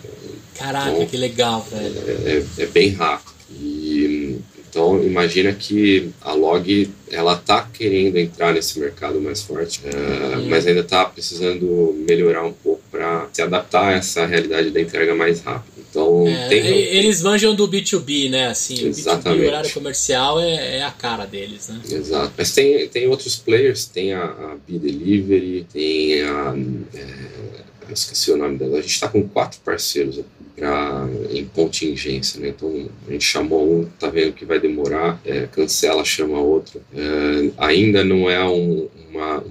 [0.54, 1.98] Caraca, então, que legal, velho.
[2.06, 3.34] É, é, é bem rápido.
[3.60, 4.36] E
[4.76, 10.66] então, imagina que a Log ela está querendo entrar nesse mercado mais forte, uh, mas
[10.66, 15.40] ainda está precisando melhorar um pouco para se adaptar a essa realidade da entrega mais
[15.40, 15.76] rápida.
[15.90, 16.66] Então, é, tem...
[16.66, 18.48] Eles manjam do B2B, né?
[18.48, 19.40] Assim, Exatamente.
[19.40, 21.80] o B2B, horário comercial, é, é, a cara deles, né?
[21.90, 22.32] Exato.
[22.36, 26.54] Mas tem, tem outros players, tem a, a B-Delivery, tem a...
[26.94, 28.78] É, esqueci o nome dela.
[28.78, 30.20] A gente está com quatro parceiros
[30.56, 32.48] pra, em contingência, né?
[32.48, 36.80] Então a gente chamou um, tá vendo que vai demorar, é, cancela, chama outro.
[36.94, 39.44] É, ainda não é um, uma,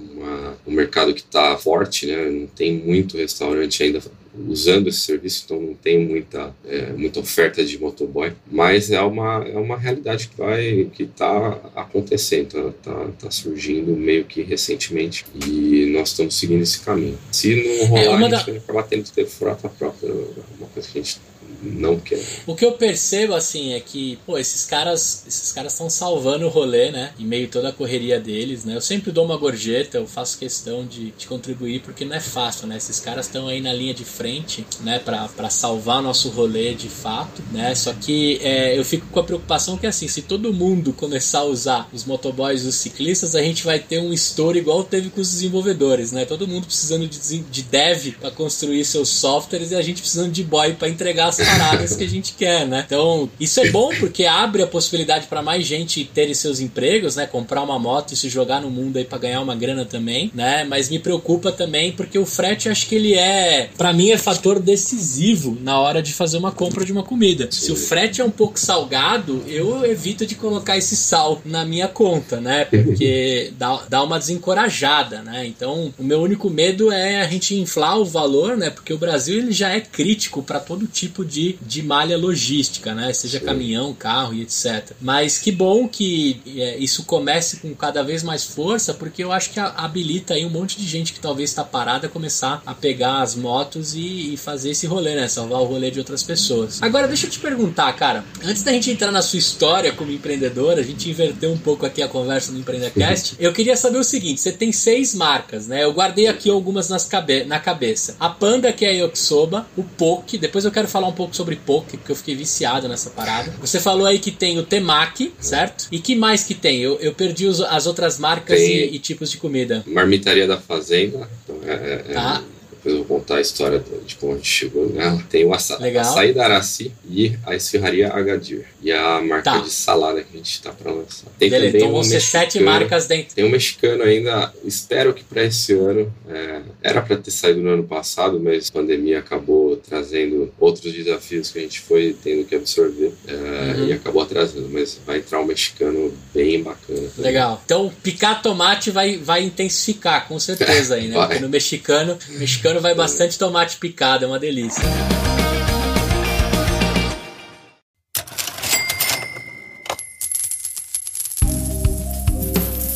[0.66, 2.30] um mercado que está forte, né?
[2.30, 4.00] Não tem muito restaurante ainda
[4.48, 9.44] usando esse serviço, então não tem muita, é, muita oferta de motoboy, mas é uma,
[9.46, 15.24] é uma realidade que vai que está acontecendo, está tá, tá surgindo meio que recentemente
[15.46, 17.18] e nós estamos seguindo esse caminho.
[17.32, 18.42] Se não rolar, é, a gente da...
[18.42, 20.12] vai acabar tendo que ter frota própria, é
[20.58, 21.18] uma coisa que a gente
[21.62, 22.20] não quer.
[22.46, 26.48] O que eu percebo assim é que, pô, esses caras, esses caras estão salvando o
[26.48, 27.12] rolê, né?
[27.18, 28.76] Em meio a toda a correria deles, né?
[28.76, 32.66] Eu sempre dou uma gorjeta, eu faço questão de, de contribuir porque não é fácil,
[32.66, 32.76] né?
[32.76, 37.42] Esses caras estão aí na linha de frente, né, para salvar nosso rolê de fato,
[37.52, 37.74] né?
[37.74, 41.44] Só que é, eu fico com a preocupação que assim, se todo mundo começar a
[41.44, 45.20] usar os motoboys e os ciclistas, a gente vai ter um estouro igual teve com
[45.20, 46.24] os desenvolvedores, né?
[46.24, 50.44] Todo mundo precisando de, de dev para construir seus softwares e a gente precisando de
[50.44, 52.84] boy para entregar as paradas que a gente quer, né?
[52.86, 57.26] Então, isso é bom porque abre a possibilidade para mais gente terem seus empregos, né?
[57.26, 60.64] Comprar uma moto e se jogar no mundo aí para ganhar uma grana também, né?
[60.64, 64.60] Mas me preocupa também porque o frete acho que ele é, para mim é fator
[64.60, 67.48] decisivo na hora de fazer uma compra de uma comida.
[67.50, 71.88] Se o frete é um pouco salgado, eu evito de colocar esse sal na minha
[71.88, 72.64] conta, né?
[72.64, 75.46] Porque dá, dá uma desencorajada, né?
[75.46, 78.70] Então, o meu único medo é a gente inflar o valor, né?
[78.70, 82.94] Porque o Brasil ele já é crítico para todo tipo de de, de malha logística,
[82.94, 83.12] né?
[83.12, 83.44] Seja Sim.
[83.44, 84.92] caminhão, carro e etc.
[85.00, 89.50] Mas que bom que é, isso comece com cada vez mais força, porque eu acho
[89.50, 93.20] que habilita aí um monte de gente que talvez está parada a começar a pegar
[93.20, 95.28] as motos e, e, fazer esse rolê, né?
[95.28, 96.82] Salvar o rolê de outras pessoas.
[96.82, 98.24] Agora, deixa eu te perguntar, cara.
[98.42, 102.02] Antes da gente entrar na sua história como empreendedor, a gente inverteu um pouco aqui
[102.02, 103.32] a conversa no Empreendacast.
[103.32, 103.38] Uhum.
[103.40, 105.84] Eu queria saber o seguinte: você tem seis marcas, né?
[105.84, 108.16] Eu guardei aqui algumas nas cabe na cabeça.
[108.18, 111.56] A Panda, que é a Yokosoba, o Poke, depois eu quero falar um pouco sobre
[111.56, 113.52] poke, porque eu fiquei viciado nessa parada.
[113.60, 115.88] Você falou aí que tem o temaki, certo?
[115.90, 116.80] E que mais que tem?
[116.80, 119.82] Eu, eu perdi os, as outras marcas e, e, tipos de comida.
[119.86, 121.28] Marmitaria da Fazenda.
[121.44, 122.42] Então é, é, é tá.
[122.52, 122.55] é
[122.86, 125.22] depois eu vou contar a história de como a gente chegou nela.
[125.28, 126.02] Tem o aça Legal.
[126.02, 128.64] açaí da Araci e a esfirraria Agadir.
[128.80, 129.58] E a marca tá.
[129.58, 131.26] de salada que a gente está para lançar.
[131.38, 133.34] Tem Beleza, também então vão um ser sete marcas dentro.
[133.34, 136.12] Tem um mexicano ainda, espero que para esse ano.
[136.28, 141.50] É, era para ter saído no ano passado, mas a pandemia acabou trazendo outros desafios
[141.50, 143.86] que a gente foi tendo que absorver é, uhum.
[143.88, 144.68] e acabou atrasando.
[144.70, 147.08] Mas vai entrar um mexicano bem bacana.
[147.16, 147.32] Também.
[147.32, 147.60] Legal.
[147.64, 151.16] Então picar tomate vai, vai intensificar, com certeza aí, né?
[151.26, 154.82] Porque no mexicano, mexicano vai bastante tomate picado, é uma delícia.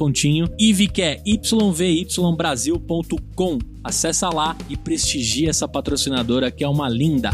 [0.00, 0.48] descontinho.
[0.56, 3.58] Que é yvybrasil.com.
[3.84, 7.30] Acessa lá e prestigia essa patrocinadora que é uma linda.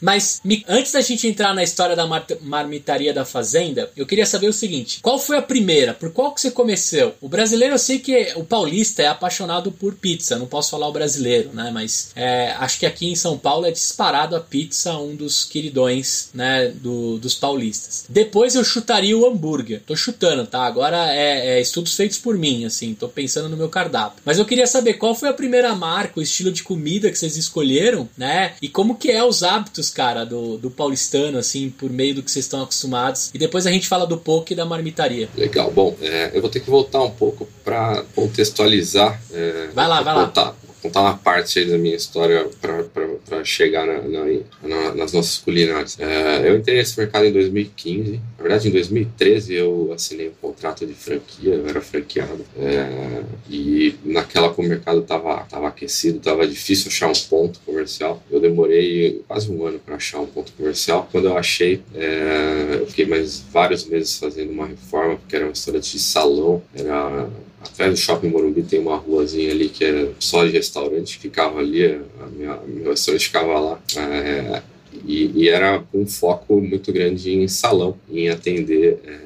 [0.00, 4.26] Mas me, antes da gente entrar na história da mar, marmitaria da fazenda, eu queria
[4.26, 5.94] saber o seguinte: qual foi a primeira?
[5.94, 7.14] Por qual que você começou?
[7.20, 10.92] O brasileiro eu sei que o paulista é apaixonado por pizza, não posso falar o
[10.92, 11.70] brasileiro, né?
[11.72, 16.30] Mas é, acho que aqui em São Paulo é disparado a pizza um dos queridões,
[16.32, 16.68] né?
[16.68, 18.04] Do, dos paulistas.
[18.08, 19.82] Depois eu chutaria o hambúrguer.
[19.86, 20.62] Tô chutando, tá?
[20.62, 22.94] Agora é, é estudos feitos por mim, assim.
[22.94, 24.22] Tô pensando no meu cardápio.
[24.24, 27.36] Mas eu queria saber qual foi a primeira marca, o estilo de comida que vocês
[27.36, 28.54] escolheram, né?
[28.62, 32.30] E como que é os hábitos cara, do, do paulistano, assim, por meio do que
[32.30, 33.30] vocês estão acostumados.
[33.34, 35.28] E depois a gente fala do poke e da marmitaria.
[35.36, 39.20] Legal, bom, é, eu vou ter que voltar um pouco para contextualizar.
[39.32, 40.42] É, vai lá, vai voltar.
[40.42, 44.24] lá contar uma parte da minha história para chegar na, na,
[44.62, 45.98] na, nas nossas culinárias.
[45.98, 48.12] É, eu entrei nesse mercado em 2015.
[48.12, 52.44] Na verdade, em 2013 eu assinei um contrato de franquia, eu era franqueado.
[52.58, 58.22] É, e naquela que o mercado estava tava aquecido, estava difícil achar um ponto comercial.
[58.30, 61.08] Eu demorei quase um ano para achar um ponto comercial.
[61.12, 65.50] Quando eu achei, é, eu fiquei mais vários meses fazendo uma reforma, porque era um
[65.50, 67.28] restaurante de salão, era
[67.60, 71.84] Atrás do Shopping Morumbi tem uma ruazinha ali que é só de restaurante, ficava ali,
[72.20, 73.82] a minha, meu restaurante ficava lá.
[73.96, 74.62] É,
[75.04, 79.18] e, e, era um foco muito grande em salão, em atender é,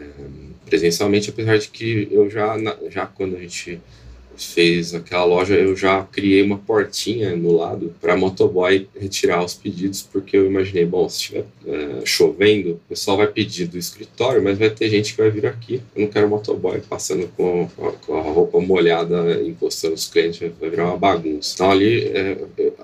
[0.66, 2.56] presencialmente, apesar de que eu já,
[2.90, 3.80] já quando a gente
[4.36, 10.02] fez aquela loja, eu já criei uma portinha no lado para motoboy retirar os pedidos,
[10.02, 14.58] porque eu imaginei, bom, se estiver é, chovendo, o pessoal vai pedir do escritório, mas
[14.58, 15.80] vai ter gente que vai vir aqui.
[15.94, 17.68] Eu não quero motoboy passando com,
[18.06, 21.54] com a roupa molhada, encostando os clientes, vai virar uma bagunça.
[21.54, 22.36] Então ali é,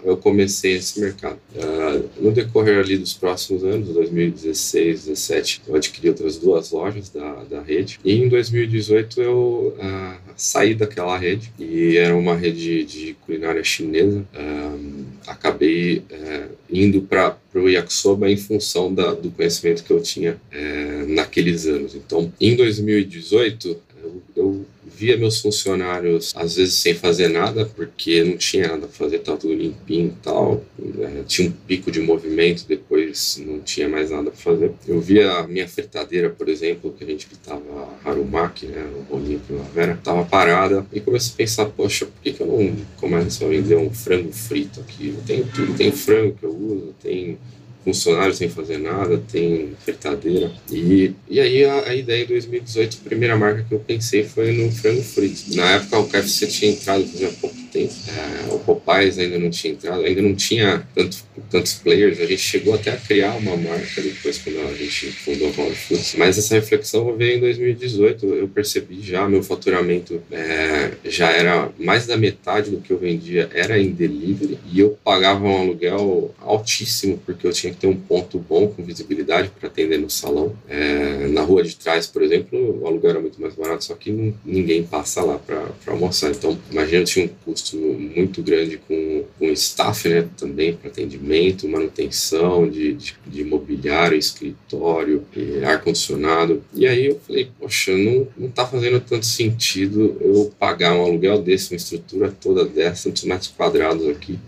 [0.04, 1.38] eu comecei esse mercado.
[1.54, 7.44] É, no decorrer ali dos próximos anos, 2016, 2017, eu adquiri outras duas lojas da,
[7.44, 7.98] da rede.
[8.04, 13.64] E em 2018 eu uh, saí daquela rede rede e era uma rede de culinária
[13.64, 14.24] chinesa.
[14.38, 20.34] Um, acabei uh, indo para o yakisoba em função da, do conhecimento que eu tinha
[20.52, 21.94] uh, naqueles anos.
[21.94, 24.66] Então, em 2018, eu, eu
[25.00, 29.38] via meus funcionários às vezes sem fazer nada, porque não tinha nada a fazer, estava
[29.38, 30.62] tudo limpinho e tal.
[31.00, 34.72] É, tinha um pico de movimento, depois não tinha mais nada para fazer.
[34.86, 37.62] Eu via a minha fritadeira, por exemplo, que a gente gritava
[38.04, 42.42] Harumaki, né, o rolinho primavera, estava parada e comecei a pensar, poxa, por que, que
[42.42, 45.16] eu não começo a vender um frango frito aqui?
[45.26, 47.38] Tenho tudo, tem frango que eu uso, tem
[47.84, 50.52] funcionário sem fazer nada, tem fritadeira.
[50.70, 54.52] E, e aí a, a, ideia em 2018, a primeira marca que eu pensei foi
[54.52, 55.54] no frango frito.
[55.54, 59.72] Na época o KFC tinha entrado fazia pouco tempo, é, o Popeyes ainda não tinha
[59.72, 61.18] entrado, ainda não tinha tanto,
[61.50, 65.48] tantos players, a gente chegou até a criar uma marca depois quando a gente fundou
[65.48, 66.14] a Power Foods.
[66.16, 72.06] Mas essa reflexão veio em 2018, eu percebi já, meu faturamento é, já era mais
[72.06, 77.18] da metade do que eu vendia era em delivery e eu pagava um aluguel altíssimo
[77.24, 80.56] porque eu tinha que ter um ponto bom com visibilidade para atender no salão.
[80.68, 84.34] É, na rua de trás, por exemplo, o aluguel era muito mais barato, só que
[84.44, 86.30] ninguém passa lá para almoçar.
[86.30, 92.68] Então, imagina, tinha um custo muito grande com, com staff, né, também para atendimento, manutenção
[92.68, 95.24] de, de, de mobiliário, escritório,
[95.66, 96.62] ar-condicionado.
[96.74, 101.42] E aí eu falei, poxa, não, não tá fazendo tanto sentido eu pagar um aluguel
[101.42, 104.38] desse, uma estrutura toda dessa, tantos metros quadrados aqui,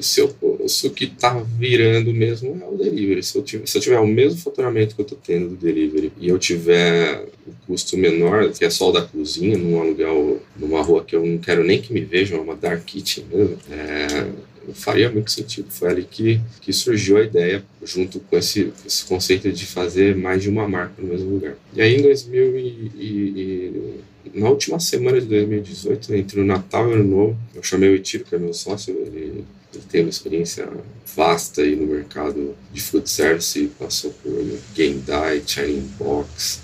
[0.00, 0.34] se, eu,
[0.66, 3.22] se o que está virando mesmo é o delivery.
[3.22, 6.12] Se eu, tiver, se eu tiver o mesmo faturamento que eu estou tendo do delivery
[6.18, 10.82] e eu tiver o custo menor, que é só o da cozinha, num aluguel, numa
[10.82, 14.26] rua que eu não quero nem que me vejam, é uma dark kitchen mesmo, é,
[14.74, 15.68] faria muito sentido.
[15.70, 20.42] Foi ali que, que surgiu a ideia, junto com esse, esse conceito de fazer mais
[20.42, 21.56] de uma marca no mesmo lugar.
[21.74, 24.00] E aí, em 2000 e, e,
[24.34, 27.94] na última semana de 2018, entre o Natal e o Ano Novo, eu chamei o
[27.94, 30.68] Itiro, que é meu sócio, ele ele tem uma experiência
[31.14, 34.32] vasta aí no mercado de food service, passou por
[34.74, 36.60] Gendai, China Box,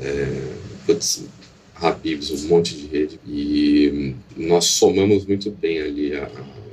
[0.00, 0.42] é,
[1.76, 3.20] Habibs, um monte de rede.
[3.26, 6.28] E nós somamos muito bem ali a,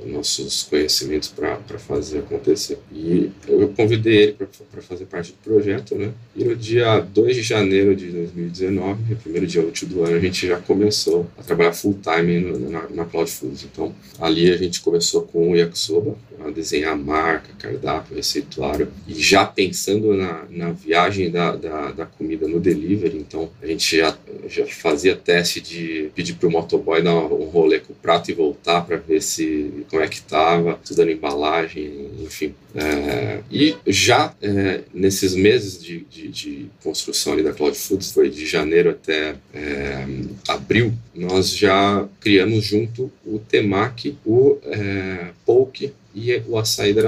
[0.06, 2.78] nossos conhecimentos para fazer acontecer.
[2.92, 6.12] E eu convidei ele para fazer parte do projeto, né?
[6.34, 10.46] E no dia 2 de janeiro de 2019, primeiro dia útil do ano, a gente
[10.46, 13.64] já começou a trabalhar full time na, na Cloud Foods.
[13.64, 19.14] Então, ali a gente começou com o Yakisoba, a desenhar a marca, cardápio, receituário, e
[19.14, 24.16] já pensando na, na viagem da, da, da comida no delivery, então a gente já,
[24.48, 28.34] já fazia teste de pedir para o motoboy dar um rolê com o prato e
[28.34, 32.54] voltar para ver se como é que estava, estudando embalagem, enfim.
[32.74, 38.28] É, e já é, nesses meses de, de, de, construção ali da Cloud Foods, foi
[38.28, 40.06] de janeiro até é,
[40.48, 47.02] abril, nós já criamos junto o Temac, o é, Poke e o açaí da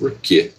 [0.00, 0.10] Iraci.
[0.10, 0.50] Por quê?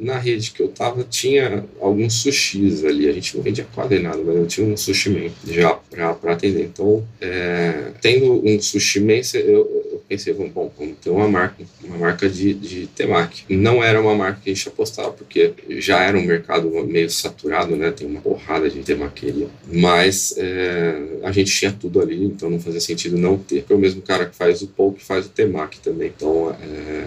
[0.00, 3.08] Na, rede que eu tava tinha alguns sushis ali.
[3.08, 6.64] A gente não vendia quase nada, mas eu tinha um sushi man já para atender.
[6.64, 11.96] Então, é, tendo um sushi man, eu, eu pensei, bom, vamos ter uma marca, uma
[11.96, 13.44] marca de, de temaki.
[13.48, 17.76] Não era uma marca que a gente apostava, porque já era um mercado meio saturado,
[17.76, 17.92] né?
[17.92, 19.46] Tem uma porrada de temaqueria.
[19.72, 23.60] Mas é, a gente tinha tudo ali, então não fazia sentido não ter.
[23.60, 26.12] Porque o mesmo cara que faz o poke faz o temaki também.
[26.14, 27.06] Então, é,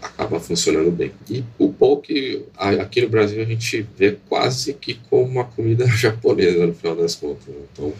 [0.00, 1.12] acaba funcionando bem.
[1.28, 6.66] E o poke, aqui no Brasil, a gente vê quase que como uma comida japonesa,
[6.66, 7.46] no final das contas.
[7.48, 7.60] Né?
[7.72, 7.92] Então,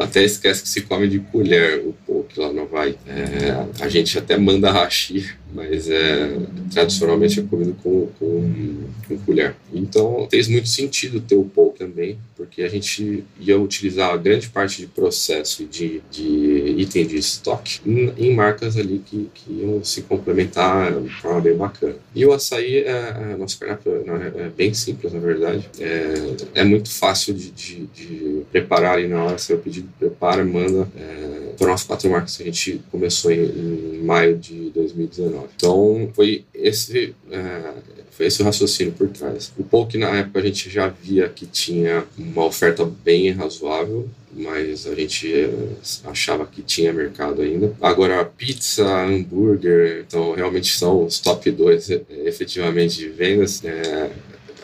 [0.00, 2.96] até esquece que se come de colher o poke lá no Havaí.
[3.06, 6.36] É, a gente até manda hashi mas é,
[6.72, 8.74] tradicionalmente é comido com, com,
[9.08, 9.54] com, colher.
[9.72, 14.48] Então fez muito sentido ter o poke também, porque a gente ia utilizar a grande
[14.48, 19.82] parte de processo de, de item de estoque em, em marcas ali que, que, iam
[19.84, 21.96] se complementar de forma bem bacana.
[22.14, 25.68] E o açaí, é, é, nosso cardápio é, é, bem simples, na verdade.
[25.78, 26.14] É,
[26.54, 30.88] é muito fácil de, de, de, preparar ali na hora, você pedido, prepara, manda.
[30.96, 35.41] É, foram as quatro marcas que a gente começou em, em maio de 2019.
[35.56, 37.72] Então, foi esse, é,
[38.10, 39.52] foi esse o raciocínio por trás.
[39.58, 44.86] O Poke, na época, a gente já via que tinha uma oferta bem razoável, mas
[44.86, 45.50] a gente é,
[46.04, 47.74] achava que tinha mercado ainda.
[47.80, 53.62] Agora, pizza, hambúrguer, então realmente são os top 2 é, efetivamente de vendas.
[53.64, 54.10] É,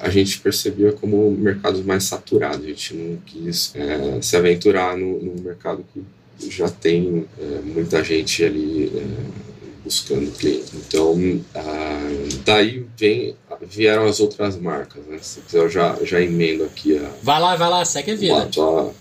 [0.01, 2.65] a gente percebia como mercados mais saturados.
[2.65, 6.03] A gente não quis é, se aventurar no, mercado que
[6.49, 9.48] já tem é, muita gente ali é,
[9.89, 10.77] buscando cliente.
[10.77, 11.17] Então,
[11.55, 12.11] ah,
[12.45, 15.19] daí vem, vieram as outras marcas, né?
[15.21, 17.11] Se quiser, eu já, já emendo aqui a.
[17.23, 18.49] Vai lá, vai lá, segue a vida.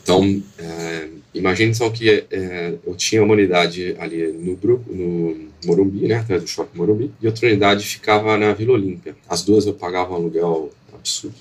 [0.01, 6.07] Então, é, imagine só que é, eu tinha uma unidade ali no grupo, no Morumbi,
[6.07, 6.15] né?
[6.15, 9.15] Atrás do shopping Morumbi, e outra unidade ficava na Vila Olímpia.
[9.27, 11.35] As duas eu pagava um aluguel absurdo.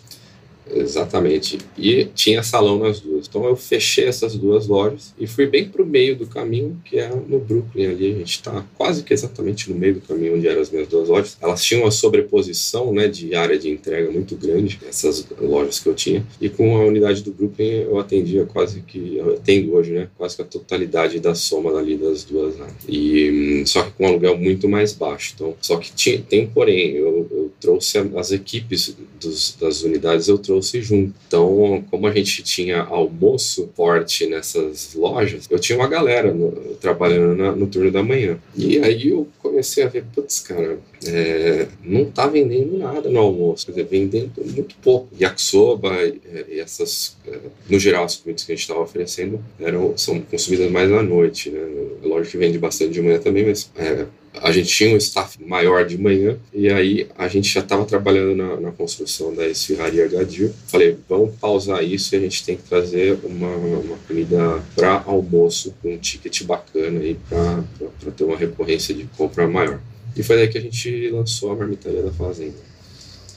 [0.75, 1.59] Exatamente.
[1.79, 3.27] E tinha salão nas duas.
[3.27, 6.99] Então eu fechei essas duas lojas e fui bem para o meio do caminho, que
[6.99, 8.15] é no Brooklyn ali.
[8.15, 11.09] A gente está quase que exatamente no meio do caminho onde eram as minhas duas
[11.09, 11.37] lojas.
[11.41, 15.95] Elas tinham uma sobreposição né, de área de entrega muito grande, essas lojas que eu
[15.95, 16.27] tinha.
[16.41, 20.09] E com a unidade do Brooklyn eu atendia quase que, eu atendo hoje, né?
[20.17, 22.77] Quase que a totalidade da soma ali das duas áreas.
[22.89, 25.33] E só que com um aluguel muito mais baixo.
[25.35, 30.39] Então, só que tinha, tem porém, eu, eu trouxe as equipes dos, das unidades, eu
[30.39, 31.15] trouxe trouxe junto.
[31.27, 37.37] Então, como a gente tinha almoço forte nessas lojas, eu tinha uma galera no, trabalhando
[37.37, 38.39] na, no turno da manhã.
[38.57, 43.67] E aí eu comecei a ver, putz, cara, é, não tá vendendo nada no almoço,
[43.67, 45.09] quer dizer, vendendo muito pouco.
[45.21, 47.39] Yakisoba e, e essas, é,
[47.69, 51.51] no geral, as comidas que a gente estava oferecendo eram, são consumidas mais à noite,
[51.51, 51.61] né?
[52.03, 54.07] É lógico que vende bastante de manhã também, mas é,
[54.43, 58.35] a gente tinha um staff maior de manhã e aí a gente já estava trabalhando
[58.37, 60.53] na, na, construção da esfirraria Gadir.
[60.67, 65.75] Falei, vamos pausar isso e a gente tem que trazer uma, uma comida para almoço
[65.83, 69.81] com um ticket bacana aí para ter uma recorrência de compra maior.
[70.15, 72.57] E foi daí que a gente lançou a marmitaria da fazenda.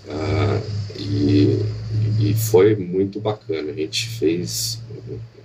[0.08, 0.62] Ah,
[0.97, 1.60] e,
[2.20, 3.72] e foi muito bacana.
[3.72, 4.80] A gente fez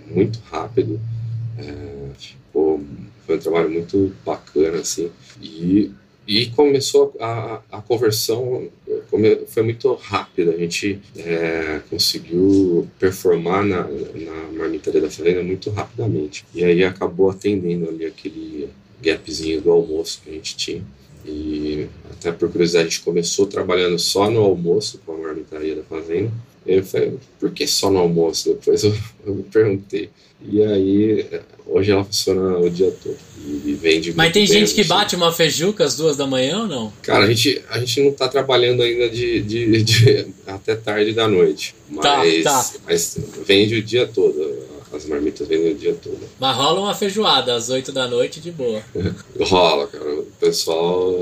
[0.09, 1.01] muito rápido.
[1.59, 1.65] É,
[2.19, 2.81] ficou
[3.27, 5.11] foi um trabalho muito bacana, assim.
[5.41, 5.91] E,
[6.27, 8.69] e começou a, a conversão,
[9.49, 10.53] foi muito rápida.
[10.53, 16.45] A gente é, conseguiu performar na, na marmitaria da fazenda muito rapidamente.
[16.55, 18.69] E aí acabou atendendo ali aquele
[19.01, 20.83] gapzinho do almoço que a gente tinha.
[21.27, 25.83] E até por curiosidade, a gente começou trabalhando só no almoço com a marmitaria da
[25.83, 26.31] fazenda.
[26.67, 28.55] Eu falei, por que só no almoço?
[28.55, 28.95] Depois eu,
[29.27, 30.11] eu me perguntei.
[30.47, 31.27] E aí,
[31.67, 33.17] hoje ela funciona o dia todo.
[33.65, 34.89] E vende Mas tem gente que assim.
[34.89, 36.93] bate uma feijuca às duas da manhã ou não?
[37.03, 41.29] Cara, a gente, a gente não tá trabalhando ainda de, de, de até tarde da
[41.29, 41.75] noite.
[42.01, 42.81] Tá, mas, tá, tá.
[42.87, 44.74] mas vende o dia todo.
[44.95, 46.21] As marmitas vendem o dia todo.
[46.39, 48.83] Mas rola uma feijoada às 8 da noite de boa.
[49.41, 50.15] rola, cara.
[50.21, 51.15] O pessoal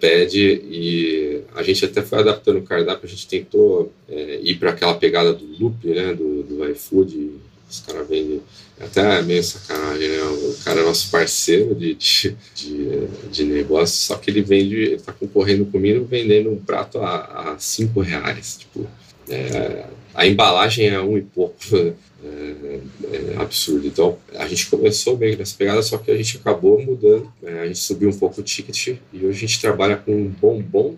[0.00, 4.70] pede e a gente até foi adaptando o cardápio, a gente tentou é, ir para
[4.70, 7.32] aquela pegada do loop, né, do, do iFood,
[7.70, 8.40] os caras vendem
[8.80, 10.22] até meio sacanagem, né?
[10.22, 14.98] O cara é nosso parceiro de, de, de, de negócio, só que ele vende, ele
[14.98, 18.56] tá concorrendo comigo vendendo um prato a, a cinco reais.
[18.58, 18.88] Tipo,
[19.28, 19.84] é,
[20.14, 21.56] a embalagem é um e pouco.
[22.22, 22.80] É,
[23.12, 23.86] é, absurdo.
[23.86, 27.32] Então, a gente começou bem nessa pegada, só que a gente acabou mudando.
[27.40, 27.60] Né?
[27.60, 30.96] A gente subiu um pouco o ticket e hoje a gente trabalha com um bombom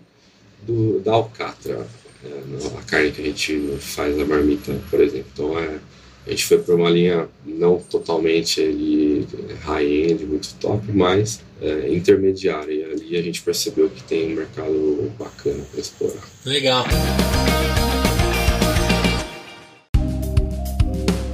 [0.61, 1.87] do, da Alcatra,
[2.23, 5.27] é, a carne que a gente faz na marmita, por exemplo.
[5.33, 5.79] Então, é,
[6.25, 9.27] a gente foi para uma linha não totalmente ali
[9.63, 12.71] high-end, muito top, mas é, intermediária.
[12.71, 16.23] E ali a gente percebeu que tem um mercado bacana para explorar.
[16.45, 16.85] Legal.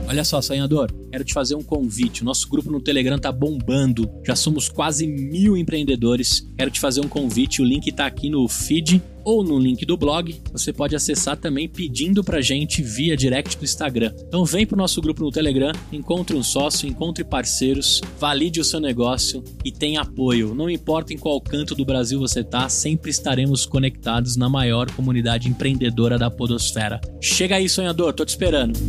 [0.09, 2.23] Olha só, sonhador, quero te fazer um convite.
[2.23, 4.09] O nosso grupo no Telegram tá bombando.
[4.25, 6.49] Já somos quase mil empreendedores.
[6.57, 7.61] Quero te fazer um convite.
[7.61, 10.35] O link tá aqui no feed ou no link do blog.
[10.51, 14.11] Você pode acessar também pedindo pra gente via direct do Instagram.
[14.27, 18.79] Então vem pro nosso grupo no Telegram, encontre um sócio, encontre parceiros, valide o seu
[18.79, 20.55] negócio e tenha apoio.
[20.55, 25.47] Não importa em qual canto do Brasil você tá, sempre estaremos conectados na maior comunidade
[25.47, 26.99] empreendedora da podosfera.
[27.21, 28.79] Chega aí, sonhador, tô te esperando.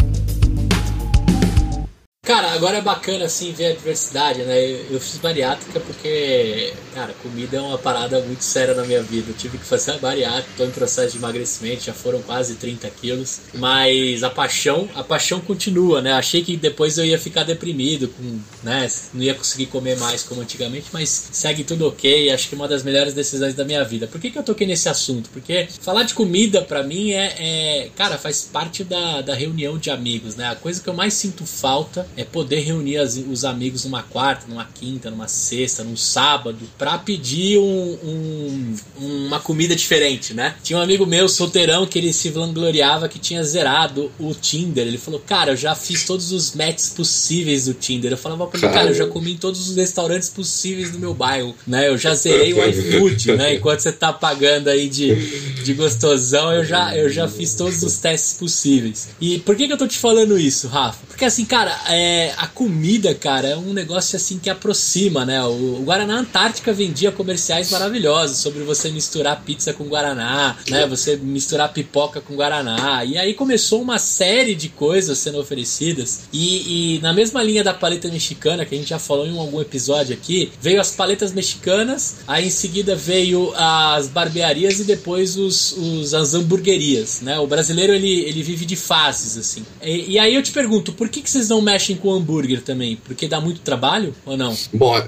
[2.30, 4.56] Cara, agora é bacana assim ver a diversidade, né?
[4.88, 9.32] Eu, fiz bariátrica porque, cara, comida é uma parada muito séria na minha vida.
[9.32, 12.88] Eu tive que fazer a bariátrica, tô em processo de emagrecimento, já foram quase 30
[12.90, 13.40] quilos.
[13.54, 16.12] Mas a paixão, a paixão continua, né?
[16.12, 18.88] Achei que depois eu ia ficar deprimido, com, né?
[19.12, 22.30] Não ia conseguir comer mais como antigamente, mas segue tudo ok.
[22.30, 24.06] Acho que é uma das melhores decisões da minha vida.
[24.06, 25.30] Por que, que eu toquei nesse assunto?
[25.30, 29.90] Porque falar de comida para mim é, é, cara, faz parte da, da reunião de
[29.90, 30.48] amigos, né?
[30.48, 34.46] A coisa que eu mais sinto falta é poder reunir as, os amigos numa quarta,
[34.46, 40.54] numa quinta, numa sexta, num sábado, pra pedir um, um, uma comida diferente, né?
[40.62, 44.86] Tinha um amigo meu, solteirão, que ele se vangloriava que tinha zerado o Tinder.
[44.86, 48.12] Ele falou, cara, eu já fiz todos os matches possíveis do Tinder.
[48.12, 51.14] Eu falava pra ele, cara, eu já comi em todos os restaurantes possíveis do meu
[51.14, 51.88] bairro, né?
[51.88, 53.54] Eu já zerei o iFood, né?
[53.60, 55.14] Enquanto você tá pagando aí de,
[55.62, 59.08] de gostosão, eu já, eu já fiz todos os testes possíveis.
[59.20, 61.00] E por que, que eu tô te falando isso, Rafa?
[61.20, 65.44] Porque assim, cara, é, a comida, cara, é um negócio assim que aproxima, né?
[65.44, 70.86] O, o, Guaraná Antártica vendia comerciais maravilhosos sobre você misturar pizza com Guaraná, né?
[70.86, 73.04] Você misturar pipoca com Guaraná.
[73.04, 76.20] E aí começou uma série de coisas sendo oferecidas.
[76.32, 79.60] E, e na mesma linha da paleta mexicana, que a gente já falou em algum
[79.60, 85.72] episódio aqui, veio as paletas mexicanas, aí em seguida veio as barbearias e depois os,
[85.72, 87.38] os as hamburguerias, né?
[87.38, 89.66] O brasileiro ele, ele vive de fases, assim.
[89.82, 92.96] E, e aí eu te pergunto, por que, que vocês não mexem com hambúrguer também?
[92.96, 94.56] Porque dá muito trabalho ou não?
[94.72, 95.02] Bom,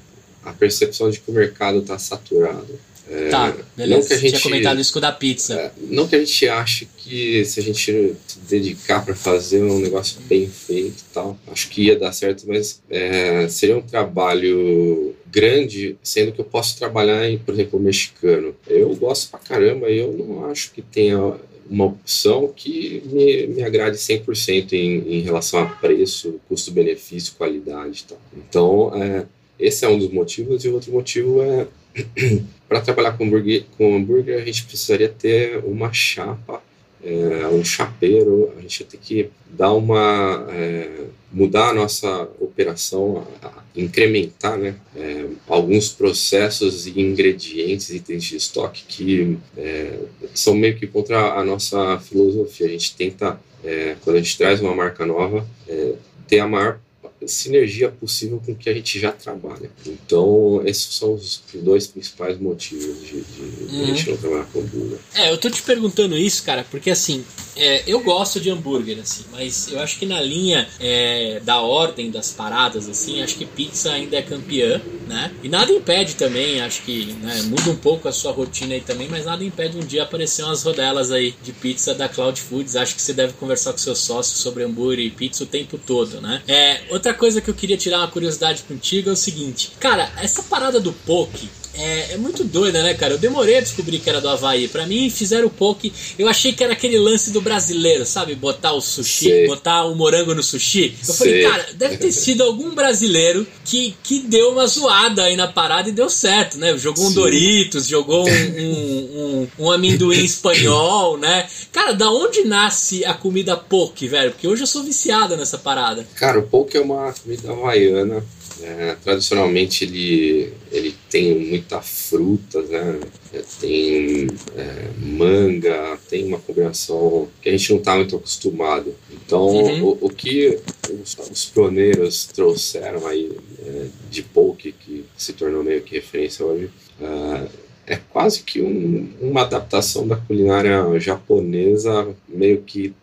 [0.43, 2.79] a percepção de que o mercado está saturado.
[3.09, 3.99] É, tá, beleza.
[3.99, 5.55] Não que a gente, tinha comentado isso com o da pizza.
[5.55, 9.79] É, não que a gente ache que se a gente se dedicar para fazer um
[9.79, 15.13] negócio bem feito e tal, acho que ia dar certo, mas é, seria um trabalho
[15.27, 18.55] grande, sendo que eu posso trabalhar em, por exemplo, mexicano.
[18.67, 21.35] Eu gosto pra caramba e eu não acho que tenha
[21.69, 28.09] uma opção que me, me agrade 100% em, em relação a preço, custo-benefício, qualidade e
[28.09, 28.21] tal.
[28.37, 29.25] Então, é,
[29.59, 31.67] esse é um dos motivos, e outro motivo é
[32.67, 36.61] para trabalhar com hambúrguer, com hambúrguer, a gente precisaria ter uma chapa,
[37.03, 40.47] é, um chapeiro, a gente ia ter que dar uma.
[40.51, 45.22] É, mudar a nossa operação, a, a incrementar né, é,
[45.63, 49.99] alguns processos e ingredientes, itens de estoque que é,
[50.33, 52.67] são meio que contra a nossa filosofia.
[52.67, 55.93] A gente tenta, é, quando a gente traz uma marca nova, é,
[56.27, 56.79] ter a maior
[57.27, 59.69] sinergia possível com o que a gente já trabalha.
[59.85, 63.83] Então, esses são os dois principais motivos de, de, uhum.
[63.83, 64.97] a gente não trabalhar com hambúrguer.
[65.15, 67.23] É, eu tô te perguntando isso, cara, porque assim,
[67.55, 72.09] é, eu gosto de hambúrguer, assim, mas eu acho que na linha é, da ordem
[72.09, 75.31] das paradas, assim, acho que pizza ainda é campeã, né?
[75.43, 79.07] E nada impede também, acho que né, muda um pouco a sua rotina aí também,
[79.07, 82.75] mas nada impede um dia aparecer umas rodelas aí de pizza da Cloud Foods.
[82.75, 86.21] Acho que você deve conversar com seu sócio sobre hambúrguer e pizza o tempo todo,
[86.21, 86.41] né?
[86.47, 90.43] É, outra coisa que eu queria tirar uma curiosidade contigo é o seguinte, cara, essa
[90.43, 93.13] parada do poke é, é, muito doida, né, cara?
[93.13, 94.67] Eu demorei a descobrir que era do Havaí.
[94.67, 95.91] Pra mim, fizeram o poke.
[96.17, 98.35] Eu achei que era aquele lance do brasileiro, sabe?
[98.35, 99.47] Botar o sushi, Sei.
[99.47, 100.95] botar o morango no sushi.
[101.07, 101.15] Eu Sei.
[101.15, 105.89] falei, cara, deve ter sido algum brasileiro que, que deu uma zoada aí na parada
[105.89, 106.77] e deu certo, né?
[106.77, 107.15] Jogou um Sim.
[107.15, 111.47] Doritos, jogou um, um, um, um amendoim espanhol, né?
[111.71, 114.31] Cara, da onde nasce a comida poke, velho?
[114.31, 116.07] Porque hoje eu sou viciada nessa parada.
[116.15, 118.23] Cara, o poke é uma comida havaiana
[118.61, 122.99] é, tradicionalmente ele, ele tem muita fruta, né?
[123.33, 128.93] É, tem é, manga, tem uma combinação que a gente não está muito acostumado.
[129.11, 129.83] Então, uhum.
[129.83, 135.81] o, o, que os, os pioneiros trouxeram aí é, de poke, que se tornou meio
[135.81, 136.69] que referência hoje,
[137.01, 137.47] é,
[137.95, 142.93] é quase que um, uma adaptação da culinária japonesa, meio que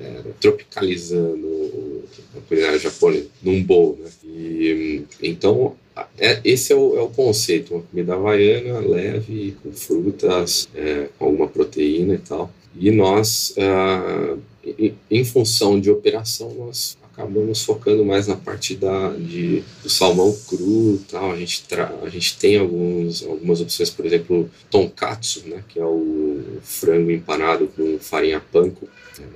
[0.00, 2.04] é, tropicalizando
[2.36, 4.10] a culinária japonesa num bowl, né?
[4.24, 5.76] E, então,
[6.18, 11.26] é, esse é o, é o, conceito, uma comida havaiana leve, com frutas, é, com
[11.26, 12.50] alguma proteína e tal.
[12.78, 14.36] E nós, ah,
[14.78, 20.36] em, em, função de operação, nós acabamos focando mais na parte da, de, do salmão
[20.46, 21.32] cru tal.
[21.32, 25.84] A gente, tra, a gente tem alguns, algumas opções, por exemplo, tonkatsu, né, que é
[25.84, 28.86] o frango empanado com farinha panko.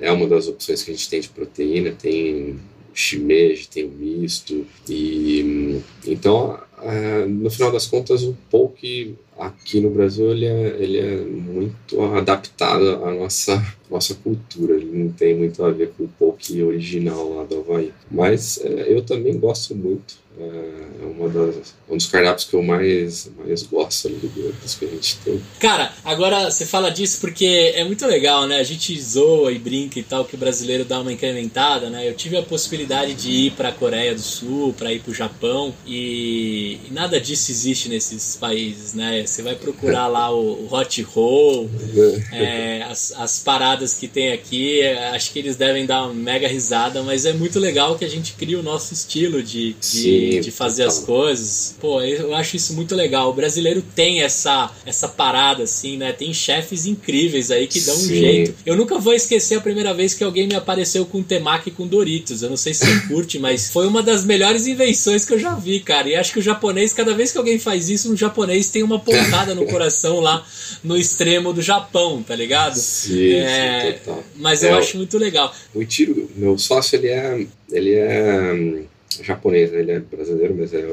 [0.01, 1.93] É uma das opções que a gente tem de proteína.
[1.93, 2.59] Tem
[2.93, 4.67] shimeji, tem o misto.
[4.89, 10.99] E então, é, no final das contas, o poke aqui no Brasil ele é, ele
[10.99, 14.75] é muito adaptado à nossa, nossa cultura.
[14.75, 17.93] Ele não tem muito a ver com o poke original lá do Havaí.
[18.11, 23.31] Mas é, eu também gosto muito é uma das, um dos cardápios que eu mais,
[23.37, 24.17] mais gosto ali
[24.63, 25.41] dos que a gente tem.
[25.59, 28.59] Cara, agora você fala disso porque é muito legal, né?
[28.59, 32.09] A gente zoa e brinca e tal, que o brasileiro dá uma incrementada, né?
[32.09, 35.15] Eu tive a possibilidade de ir para a Coreia do Sul, para ir para o
[35.15, 39.27] Japão e, e, nada disso existe nesses países, né?
[39.27, 41.69] Você vai procurar lá o, o hot roll,
[42.33, 44.83] é, as, as paradas que tem aqui,
[45.15, 48.33] acho que eles devem dar uma mega risada, mas é muito legal que a gente
[48.35, 51.75] cria o nosso estilo de, de de fazer as coisas.
[51.81, 53.31] Pô, eu acho isso muito legal.
[53.31, 56.13] O brasileiro tem essa, essa parada, assim, né?
[56.13, 58.05] Tem chefes incríveis aí que dão Sim.
[58.05, 58.55] um jeito.
[58.67, 62.43] Eu nunca vou esquecer a primeira vez que alguém me apareceu com temaki com Doritos.
[62.43, 65.55] Eu não sei se você curte, mas foi uma das melhores invenções que eu já
[65.55, 66.09] vi, cara.
[66.09, 68.99] E acho que o japonês, cada vez que alguém faz isso, um japonês tem uma
[68.99, 70.45] pontada no coração lá
[70.83, 72.77] no extremo do Japão, tá ligado?
[72.77, 74.25] Sim, é, sim total.
[74.37, 75.55] Mas eu é, acho muito legal.
[75.75, 77.47] O Tiro, meu sócio, ele é.
[77.71, 78.83] Ele é
[79.23, 79.81] japonês, né?
[79.81, 80.87] ele é brasileiro, mas é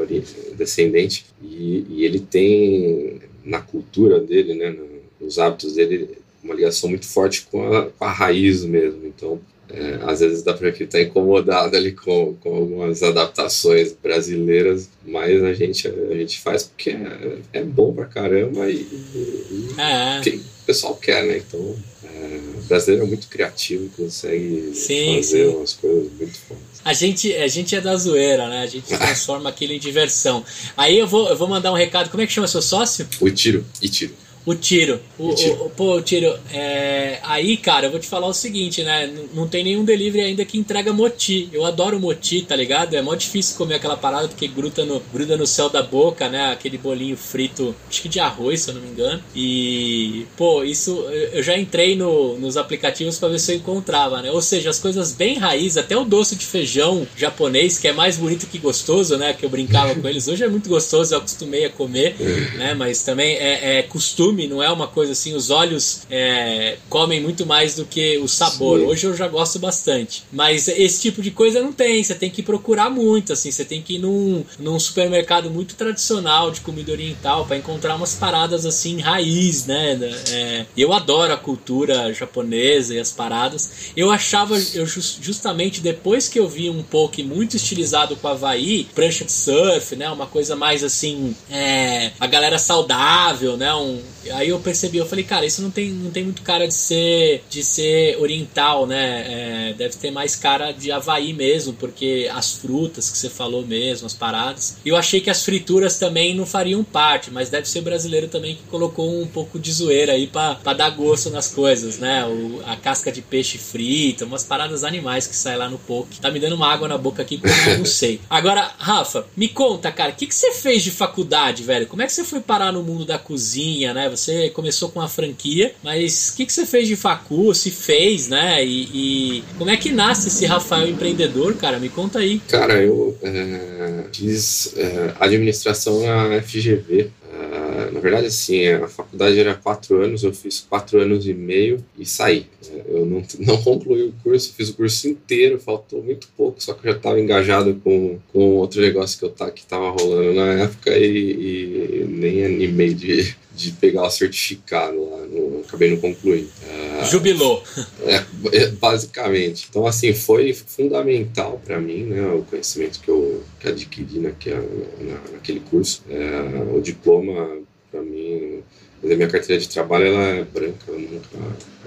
[0.55, 4.75] descendente, e, e, ele tem na cultura dele, né,
[5.21, 9.05] nos hábitos dele, uma ligação muito forte com a, com a raiz mesmo.
[9.05, 15.43] Então, é, às vezes dá para está incomodado ali com, com algumas adaptações brasileiras, mas
[15.43, 20.19] a gente, a gente faz porque é, é bom pra caramba e, e, é.
[20.29, 21.37] o pessoal quer, né?
[21.37, 25.55] Então, é, o brasileiro é muito criativo, consegue sim, fazer sim.
[25.55, 26.81] umas coisas muito fortes.
[26.85, 28.61] A gente, a gente é da zoeira, né?
[28.61, 30.45] A gente transforma aquilo em diversão.
[30.77, 32.09] Aí eu vou, eu vou mandar um recado.
[32.09, 33.05] Como é que chama seu sócio?
[33.19, 33.65] O Tiro.
[33.81, 34.13] E Tiro.
[34.47, 35.01] O tiro.
[35.19, 36.33] O, o, o, pô, o tiro.
[36.53, 37.19] É...
[37.23, 39.11] Aí, cara, eu vou te falar o seguinte, né?
[39.33, 41.49] Não tem nenhum delivery ainda que entrega moti.
[41.51, 42.93] Eu adoro moti, tá ligado?
[42.93, 46.49] É mó difícil comer aquela parada porque gruda no, gruda no céu da boca, né?
[46.49, 49.21] Aquele bolinho frito, acho que de arroz, se eu não me engano.
[49.35, 50.95] E, pô, isso
[51.33, 54.31] eu já entrei no, nos aplicativos para ver se eu encontrava, né?
[54.31, 58.15] Ou seja, as coisas bem raiz, até o doce de feijão japonês, que é mais
[58.15, 59.33] bonito que gostoso, né?
[59.33, 60.25] Que eu brincava com eles.
[60.29, 62.15] Hoje é muito gostoso, eu acostumei a comer,
[62.55, 62.73] né?
[62.73, 67.45] Mas também é, é costume não é uma coisa assim, os olhos é, comem muito
[67.45, 68.81] mais do que o sabor.
[68.81, 68.85] Sim.
[68.85, 70.23] Hoje eu já gosto bastante.
[70.33, 73.81] Mas esse tipo de coisa não tem, você tem que procurar muito, assim, você tem
[73.81, 78.99] que ir num, num supermercado muito tradicional de comida oriental para encontrar umas paradas assim,
[78.99, 79.97] raiz, né?
[80.29, 83.69] É, eu adoro a cultura japonesa e as paradas.
[83.95, 89.23] Eu achava, eu justamente depois que eu vi um poke muito estilizado com Havaí, prancha
[89.23, 90.09] de surf, né?
[90.09, 93.73] Uma coisa mais assim, é, a galera saudável, né?
[93.73, 94.01] Um,
[94.31, 97.43] Aí eu percebi, eu falei, cara, isso não tem, não tem muito cara de ser
[97.49, 99.69] de ser oriental, né?
[99.69, 104.05] É, deve ter mais cara de Havaí mesmo, porque as frutas que você falou mesmo,
[104.05, 104.77] as paradas.
[104.85, 108.63] Eu achei que as frituras também não fariam parte, mas deve ser brasileiro também que
[108.63, 112.25] colocou um pouco de zoeira aí pra dar gosto nas coisas, né?
[112.25, 116.19] O, a casca de peixe frita, umas paradas animais que sai lá no poke.
[116.19, 118.21] Tá me dando uma água na boca aqui porque eu não sei.
[118.29, 121.87] Agora, Rafa, me conta, cara, o que, que você fez de faculdade, velho?
[121.87, 124.09] Como é que você foi parar no mundo da cozinha, né?
[124.17, 127.53] Você começou com a franquia, mas o que, que você fez de facu?
[127.53, 128.65] Se fez, né?
[128.65, 131.79] E, e, como é que nasce esse Rafael empreendedor, cara?
[131.79, 132.39] Me conta aí.
[132.47, 137.11] Cara, eu é, fiz é, administração na FGV.
[137.31, 141.83] É, na verdade, assim, a faculdade era quatro anos, eu fiz quatro anos e meio
[141.97, 142.47] e saí.
[142.71, 146.73] É, eu não, não concluí o curso, fiz o curso inteiro, faltou muito pouco, só
[146.73, 150.63] que eu já estava engajado com, com outro negócio que eu que estava rolando na
[150.63, 156.47] época e, e nem animei de, de pegar o certificado lá, não, acabei não concluindo.
[156.61, 157.63] Uh, Jubilou.
[158.05, 159.67] É, é, basicamente.
[159.69, 164.57] Então, assim, foi fundamental para mim, né, o conhecimento que eu que adquiri naquele,
[165.01, 166.03] na, naquele curso.
[166.07, 167.57] É, o diploma,
[167.91, 168.61] para mim,
[169.03, 171.37] a minha carteira de trabalho ela é branca, eu nunca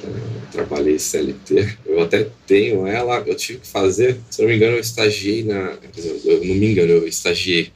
[0.02, 1.78] é, trabalhei CLT.
[1.86, 5.78] Eu até tenho ela, eu tive que fazer, se não me engano, eu estagiei na.
[6.24, 7.70] Eu não me engano, eu estagiei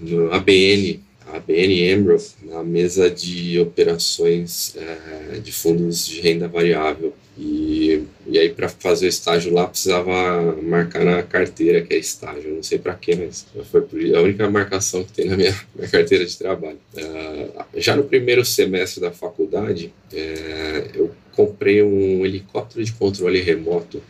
[0.00, 7.12] no ABN a BN Emerald na mesa de operações é, de fundos de renda variável.
[7.38, 12.54] E, e aí, para fazer o estágio lá, precisava marcar na carteira, que é estágio.
[12.54, 16.24] Não sei para quê, mas foi a única marcação que tem na minha, minha carteira
[16.24, 16.78] de trabalho.
[16.96, 24.02] É, já no primeiro semestre da faculdade, é, eu comprei um helicóptero de controle remoto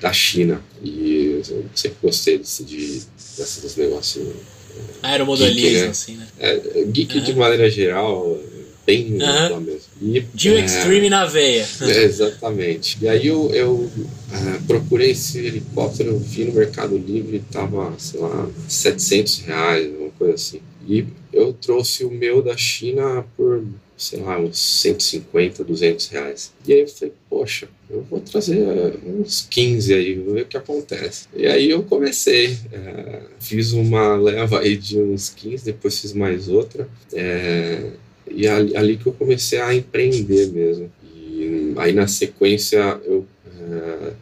[0.00, 0.60] da China.
[0.82, 3.02] E eu sempre gostei desse, de,
[3.36, 4.57] desses negócios
[5.02, 5.86] Aeromodelismo, geek, né?
[5.88, 6.26] assim, né?
[6.38, 7.24] É, geek uhum.
[7.24, 8.38] de maneira geral,
[8.86, 9.60] bem uhum.
[9.60, 9.88] mesmo.
[10.00, 11.66] E, de é, Extreme na veia.
[11.82, 12.96] É, exatamente.
[13.00, 18.48] E aí eu, eu uh, procurei esse helicóptero, vi no Mercado Livre, tava, sei lá,
[18.66, 20.60] 700 reais, uma coisa assim.
[20.88, 23.62] E eu trouxe o meu da China por
[23.98, 26.52] sei lá, uns 150, 200 reais.
[26.66, 28.64] E aí eu falei, poxa, eu vou trazer
[29.04, 31.26] uns 15 aí, vou ver o que acontece.
[31.34, 36.48] E aí eu comecei, é, fiz uma leva aí de uns 15, depois fiz mais
[36.48, 37.90] outra, é,
[38.30, 40.90] e ali, ali, que eu comecei a empreender mesmo.
[41.12, 43.26] E aí na sequência eu
[43.58, 44.12] é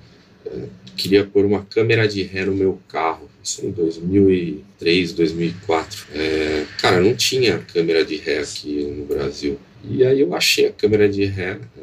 [0.97, 6.07] queria pôr uma câmera de ré no meu carro, isso em 2003, 2004.
[6.15, 9.59] É, cara, não tinha câmera de ré aqui no Brasil.
[9.85, 11.83] E aí eu achei a câmera de ré, é,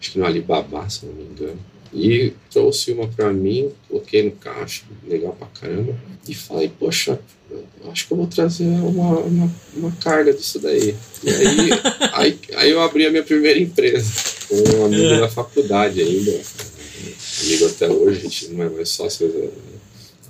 [0.00, 1.58] acho que no Alibaba, se não me engano.
[1.92, 5.94] E trouxe uma para mim, coloquei no caixa, legal pra caramba.
[6.28, 7.18] E falei, poxa,
[7.90, 10.94] acho que eu vou trazer uma, uma, uma carga disso daí.
[11.22, 11.70] E aí,
[12.12, 14.12] aí, aí, eu abri a minha primeira empresa,
[14.48, 15.20] com um amigo é.
[15.20, 16.40] da faculdade ainda.
[17.42, 19.52] Amigo até hoje, a gente não é mais sócio,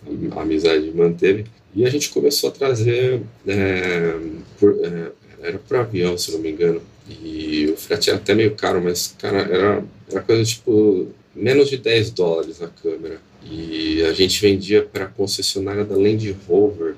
[0.07, 1.47] a, a amizade manteve.
[1.74, 4.16] E a gente começou a trazer é,
[4.59, 5.11] por, é,
[5.47, 6.82] era para avião, se não me engano.
[7.09, 11.76] E o frete era até meio caro, mas, cara, era, era coisa tipo menos de
[11.76, 13.20] 10 dólares a câmera.
[13.49, 16.97] E a gente vendia para a concessionária da Land Rover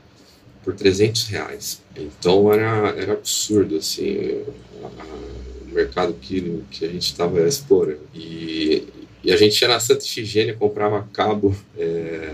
[0.65, 1.83] por 300 reais.
[1.97, 4.43] Então era, era absurdo, assim,
[4.81, 8.01] o mercado que, que a gente estava explorando.
[8.15, 8.85] E,
[9.23, 12.31] e a gente ia na Santa Efigênia, comprava cabo, é,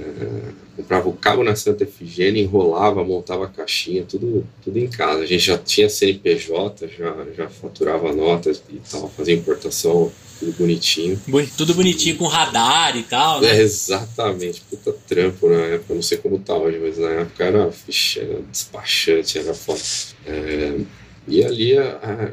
[0.77, 5.23] comprava o cabo na Santa Efigênia, enrolava, montava a caixinha, tudo, tudo em casa.
[5.23, 11.19] A gente já tinha CNPJ, já, já faturava notas e tal, fazia importação, tudo bonitinho.
[11.57, 13.57] Tudo bonitinho com radar e tal, né?
[13.57, 17.73] É, exatamente, puta trampo na época, não sei como tá hoje, mas na época era,
[17.73, 19.81] fixe, era despachante, era foda.
[20.27, 20.81] É,
[21.27, 22.31] e ali a, a,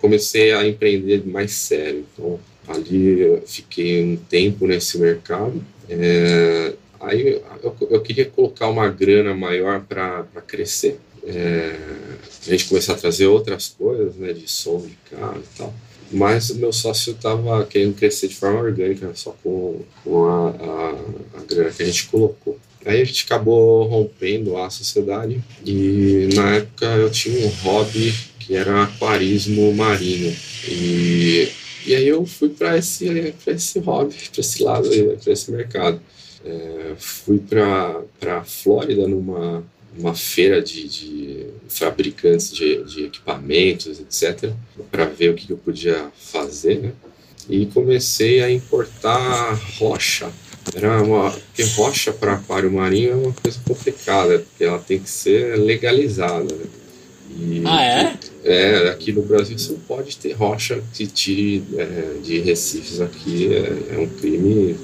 [0.00, 2.38] comecei a empreender mais sério, então
[2.70, 5.62] Ali fiquei um tempo nesse mercado.
[5.88, 10.98] É, aí eu, eu, queria colocar uma grana maior para crescer.
[11.24, 11.76] É,
[12.46, 15.74] a gente começar a trazer outras coisas, né, de som de carro e tal.
[16.12, 21.40] Mas o meu sócio estava querendo crescer de forma orgânica, só com, com a, a,
[21.40, 22.58] a grana que a gente colocou.
[22.84, 28.56] Aí a gente acabou rompendo a sociedade e na época eu tinha um hobby que
[28.56, 30.34] era aquarismo marinho.
[30.66, 31.48] E
[31.86, 34.88] e aí eu fui para esse, esse hobby, para esse lado,
[35.22, 36.00] para esse mercado.
[36.44, 39.62] É, fui para a Flórida numa
[39.98, 44.52] uma feira de, de fabricantes de, de, equipamentos, etc.,
[44.90, 46.92] para ver o que eu podia fazer, né?
[47.48, 50.30] E comecei a importar rocha.
[50.74, 55.10] Era uma porque rocha para aquário marinho é uma coisa complicada, porque ela tem que
[55.10, 56.54] ser legalizada.
[56.54, 56.64] Né?
[57.38, 58.18] E, ah, é?
[58.42, 63.54] É, aqui no Brasil você não pode ter rocha que tire é, de recifes aqui,
[63.54, 64.76] é, é um crime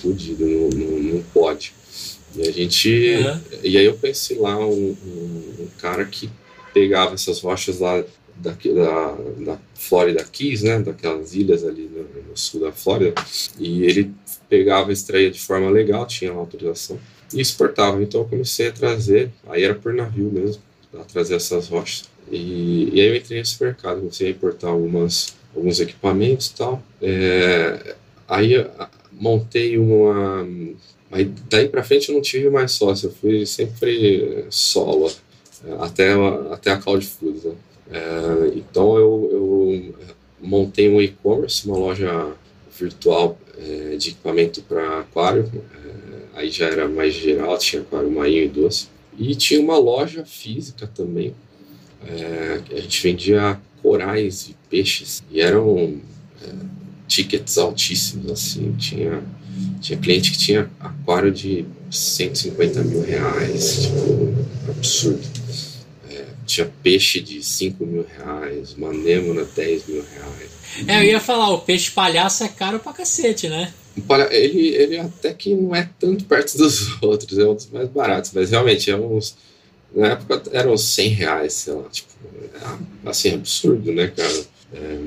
[0.00, 1.72] fodido, não, não, não, pode.
[2.36, 3.14] E a gente.
[3.14, 3.40] Uhum.
[3.62, 6.28] E aí eu pensei lá um, um, um, cara que
[6.74, 8.04] pegava essas rochas lá
[8.36, 13.14] da, da, da Florida Keys, né, daquelas ilhas ali no, no sul da Flórida,
[13.58, 14.12] e ele
[14.48, 16.98] pegava, extraía de forma legal, tinha autorização,
[17.32, 18.02] e exportava.
[18.02, 22.08] Então eu comecei a trazer, aí era por navio mesmo a trazer essas rochas.
[22.30, 26.82] E, e aí eu entrei nesse mercado, comecei a importar algumas, alguns equipamentos e tal.
[27.00, 27.94] É,
[28.26, 28.66] aí
[29.12, 30.46] montei uma.
[31.10, 35.10] Aí daí para frente eu não tive mais sócio, eu fui sempre solo,
[35.80, 36.12] até,
[36.52, 37.44] até a Cloud Foods.
[37.44, 37.54] Né?
[37.90, 39.94] É, então eu, eu,
[40.40, 42.32] montei um e-commerce, uma loja
[42.78, 45.50] virtual é, de equipamento para aquário.
[46.34, 48.88] É, aí já era mais geral, tinha aquário marinho e doce.
[49.18, 51.34] E tinha uma loja física também.
[52.06, 55.22] É, a gente vendia corais e peixes.
[55.30, 56.00] E eram
[56.42, 56.48] é,
[57.08, 58.72] tickets altíssimos, assim.
[58.76, 59.22] Tinha,
[59.80, 65.26] tinha cliente que tinha aquário de 150 mil reais, tipo, absurdo.
[66.10, 70.50] É, tinha peixe de 5 mil reais, uma anêmona 10 mil reais.
[70.86, 73.72] É, eu ia falar, o peixe palhaço é caro pra cacete, né?
[74.30, 78.32] Ele, ele até que não é tanto perto dos outros, é um dos mais baratos,
[78.34, 79.36] mas realmente é uns.
[79.94, 82.10] Na época eram 100 reais, sei lá, tipo,
[82.54, 84.44] é, assim, absurdo, né, cara?
[84.74, 84.98] É,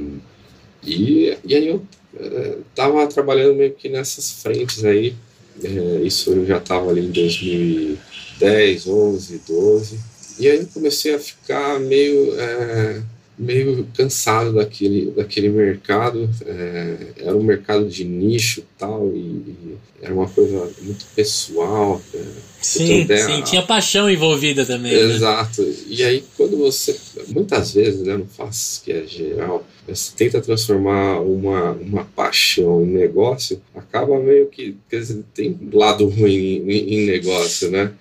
[0.83, 1.85] e, e aí eu
[2.19, 5.15] é, tava trabalhando meio que nessas frentes aí,
[5.63, 9.99] é, isso eu já tava ali em 2010, 11, 12,
[10.39, 13.03] e aí eu comecei a ficar meio é,
[13.41, 16.29] meio cansado daquele, daquele mercado.
[16.45, 21.99] É, era um mercado de nicho tal, e, e era uma coisa muito pessoal.
[22.13, 22.23] É,
[22.61, 24.93] sim, sim, tinha paixão envolvida também.
[24.93, 25.15] Né?
[25.15, 25.63] Exato.
[25.63, 25.73] Né?
[25.87, 26.95] E aí, quando você.
[27.29, 32.89] Muitas vezes, né, não faço que é geral, você tenta transformar uma, uma paixão em
[32.89, 34.75] negócio, acaba meio que.
[34.87, 37.91] Quer dizer, tem lado ruim em, em negócio, né?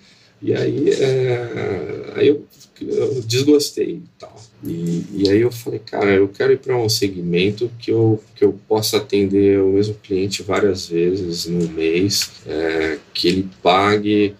[0.42, 2.46] E aí, é, aí eu,
[2.80, 4.49] eu desgostei e tal.
[4.62, 8.44] E, e aí eu falei, cara, eu quero ir para um segmento que eu, que
[8.44, 14.34] eu possa atender o mesmo cliente várias vezes no mês, é, que ele pague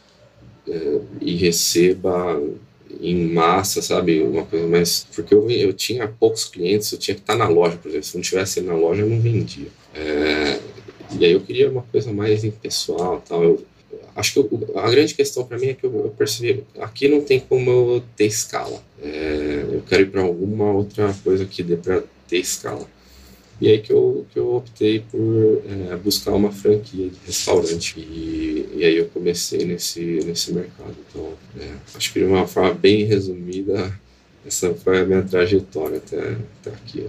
[0.69, 2.41] é, e receba
[3.01, 4.23] em massa, sabe?
[4.23, 5.07] Uma coisa mais.
[5.15, 8.07] Porque eu, eu tinha poucos clientes, eu tinha que estar na loja, por exemplo.
[8.07, 9.69] Se não tivesse na loja, eu não vendia.
[9.95, 10.61] É,
[11.19, 13.43] e aí eu queria uma coisa mais impessoal tal.
[13.43, 13.65] Eu,
[14.21, 17.23] acho que eu, a grande questão para mim é que eu, eu, percebi aqui não
[17.23, 18.83] tem como eu ter escala.
[19.03, 22.87] É, eu quero ir para alguma outra coisa que dê para ter escala.
[23.61, 27.99] E aí que eu, que eu optei por é, buscar uma franquia de restaurante.
[27.99, 30.95] E, e, aí eu comecei nesse, nesse mercado.
[31.09, 33.93] Então, é, acho que de uma forma bem resumida,
[34.47, 37.07] essa foi a minha trajetória até, até aqui.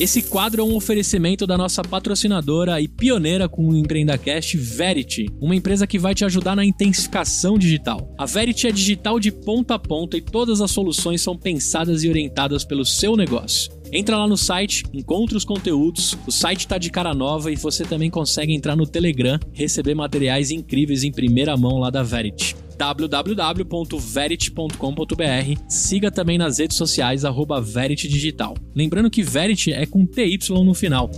[0.00, 5.54] Esse quadro é um oferecimento da nossa patrocinadora e pioneira com o EmpreendaCast, Verity, uma
[5.54, 8.10] empresa que vai te ajudar na intensificação digital.
[8.16, 12.08] A Verity é digital de ponta a ponta e todas as soluções são pensadas e
[12.08, 13.79] orientadas pelo seu negócio.
[13.92, 17.84] Entra lá no site, encontra os conteúdos, o site está de cara nova e você
[17.84, 25.60] também consegue entrar no Telegram, receber materiais incríveis em primeira mão lá da Verity www.verity.com.br.
[25.68, 28.54] Siga também nas redes sociais arroba Digital.
[28.74, 31.10] Lembrando que Verity é com TY no final.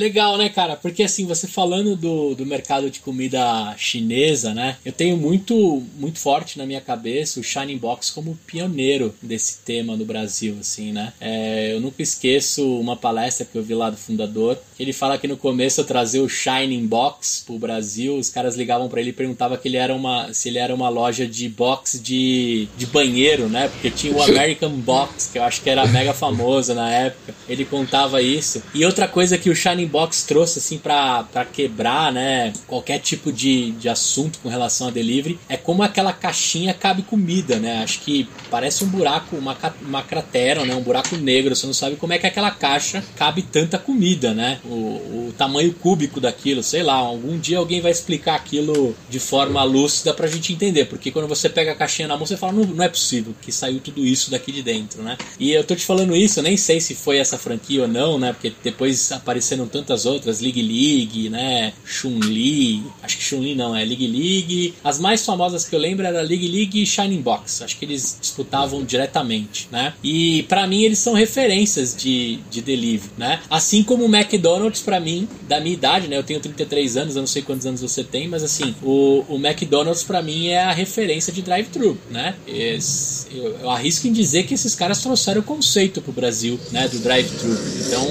[0.00, 0.76] Legal, né, cara?
[0.76, 4.78] Porque assim, você falando do, do mercado de comida chinesa, né?
[4.82, 9.98] Eu tenho muito, muito forte na minha cabeça o Shining Box como pioneiro desse tema
[9.98, 11.12] no Brasil, assim, né?
[11.20, 14.58] É, eu nunca esqueço uma palestra que eu vi lá do fundador.
[14.78, 18.88] Ele fala que no começo eu trazer o Shining Box pro Brasil, os caras ligavam
[18.88, 22.00] para ele e perguntavam que ele era uma, se ele era uma loja de box
[22.02, 23.68] de, de banheiro, né?
[23.68, 27.34] Porque tinha o American Box, que eu acho que era mega famoso na época.
[27.46, 28.62] Ele contava isso.
[28.72, 33.72] E outra coisa que o Shining Box trouxe assim para quebrar, né, qualquer tipo de,
[33.72, 37.82] de assunto com relação a delivery, é como aquela caixinha cabe comida, né?
[37.82, 41.96] Acho que parece um buraco, uma, uma cratera, né, um buraco negro, você não sabe
[41.96, 44.60] como é que aquela caixa cabe tanta comida, né?
[44.64, 49.62] O, o tamanho cúbico daquilo, sei lá, algum dia alguém vai explicar aquilo de forma
[49.64, 52.64] lúcida pra gente entender, porque quando você pega a caixinha na mão, você fala, não,
[52.64, 55.16] não é possível que saiu tudo isso daqui de dentro, né?
[55.38, 58.18] E eu tô te falando isso, eu nem sei se foi essa franquia ou não,
[58.18, 58.32] né?
[58.32, 61.72] Porque depois apareceram tantas outras, League League, né?
[61.84, 64.74] Chun-Li, acho que Chun-Li não, é League League.
[64.84, 68.18] As mais famosas que eu lembro era League League e Shining Box, acho que eles
[68.20, 69.94] disputavam diretamente, né?
[70.04, 73.40] E para mim eles são referências de, de delivery, né?
[73.50, 76.16] Assim como o McDonald's para mim, da minha idade, né?
[76.16, 79.36] Eu tenho 33 anos, eu não sei quantos anos você tem, mas assim, o, o
[79.36, 82.34] McDonald's para mim é a referência de drive-thru, né?
[82.46, 86.88] Eu, eu, arrisco em dizer que esses caras trouxeram o conceito pro Brasil, né?
[86.88, 87.56] Do drive-thru.
[87.86, 88.06] Então,